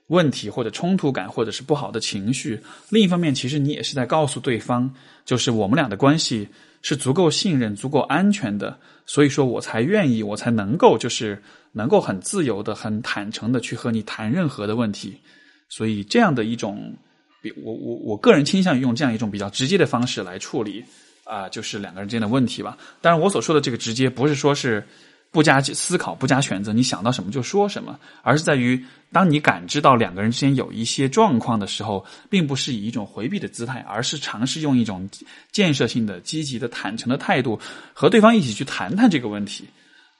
[0.08, 2.60] 问题或者冲突感或者是不好的情绪，
[2.90, 4.92] 另一方面其实你也是在告诉对方，
[5.24, 6.46] 就是我们俩的关系
[6.82, 11.42] 是足够信任、足够安全的，所以说我才愿意，我才能够就是。
[11.72, 15.14] 能够很自由的、很坦诚的去和你谈任何的问题，
[15.68, 16.92] 所以这样的一种，
[17.42, 20.82] 比我我我个人倾向于用这样一种比较直接的方式来处理
[21.24, 22.76] 啊，就是两个人之间的问题吧。
[23.02, 24.82] 当然，我所说的这个直接，不是说是
[25.30, 35.08] 不加思考、不加选择，你想到什么就说什么，而是在于当你感知到两个人之间有一些状况的时候，并不是以一种回避的姿态，而是尝试用一种
[35.52, 37.60] 建设性的、积极的、坦诚的态度
[37.92, 39.64] 和对方一起去谈谈这个问题。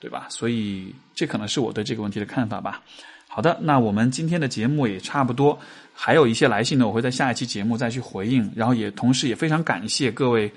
[0.01, 0.29] 对吧？
[0.31, 2.81] 所以这可能是我对这个问题的看法吧。
[3.27, 5.59] 好的，那我们今天的节目也差不多，
[5.93, 8.49] 还有一些来信呢，我会在下一期节目再去回应。
[8.55, 10.49] 然后也同时也非常感谢各位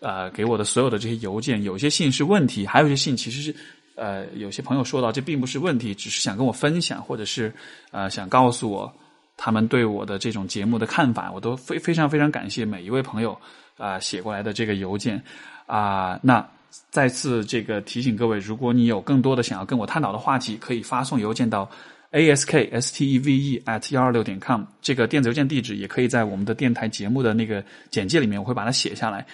[0.00, 3.54] 呃给我的所有的这些邮件，有些信是问题，还有一些信其实是
[3.98, 7.52] 呃有些朋友说到这并不是问题，只是想跟我分享，或者是
[7.90, 8.90] 呃想告诉我
[9.36, 13.38] 他们对我的这种节目的看法，我都非非常非常感谢每一位朋友
[13.76, 15.22] 啊写过来的这个邮件
[15.66, 16.48] 啊那。
[16.90, 21.68] 再次这个提醒各位，如果你有更多的想要跟我探讨的话题，可以发送邮件到
[22.10, 29.26] a s k s t e v e at 幺二六点 com 这个电子邮件地址，也可以在我们的电台节目的那个简介里面，我会把它写下来。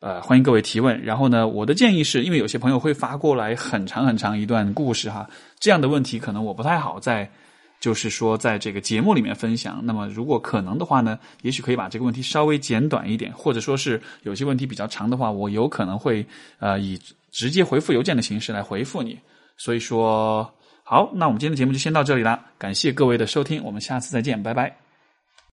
[0.00, 1.02] 呃，欢迎各位提问。
[1.02, 5.28] 然后呢，我的建议是因为有些朋友会发过来很长很长一段故事哈，
[5.58, 7.30] 这样的问题可能我不太好在。
[7.78, 9.80] 就是说，在这个节目里面分享。
[9.84, 16.24] 那么，如果可能的话呢，也许可以把这个问题稍微简短一点，或者说是有些问题比较长的话，我有可能会
[16.58, 16.98] 呃以
[17.30, 19.16] 直接回复邮件的形式来回复你。
[19.58, 20.50] 所以说，
[20.84, 24.85] 好，那我们今天的节目就先到这里啦，感谢各位的收听，我们下次再见，拜拜。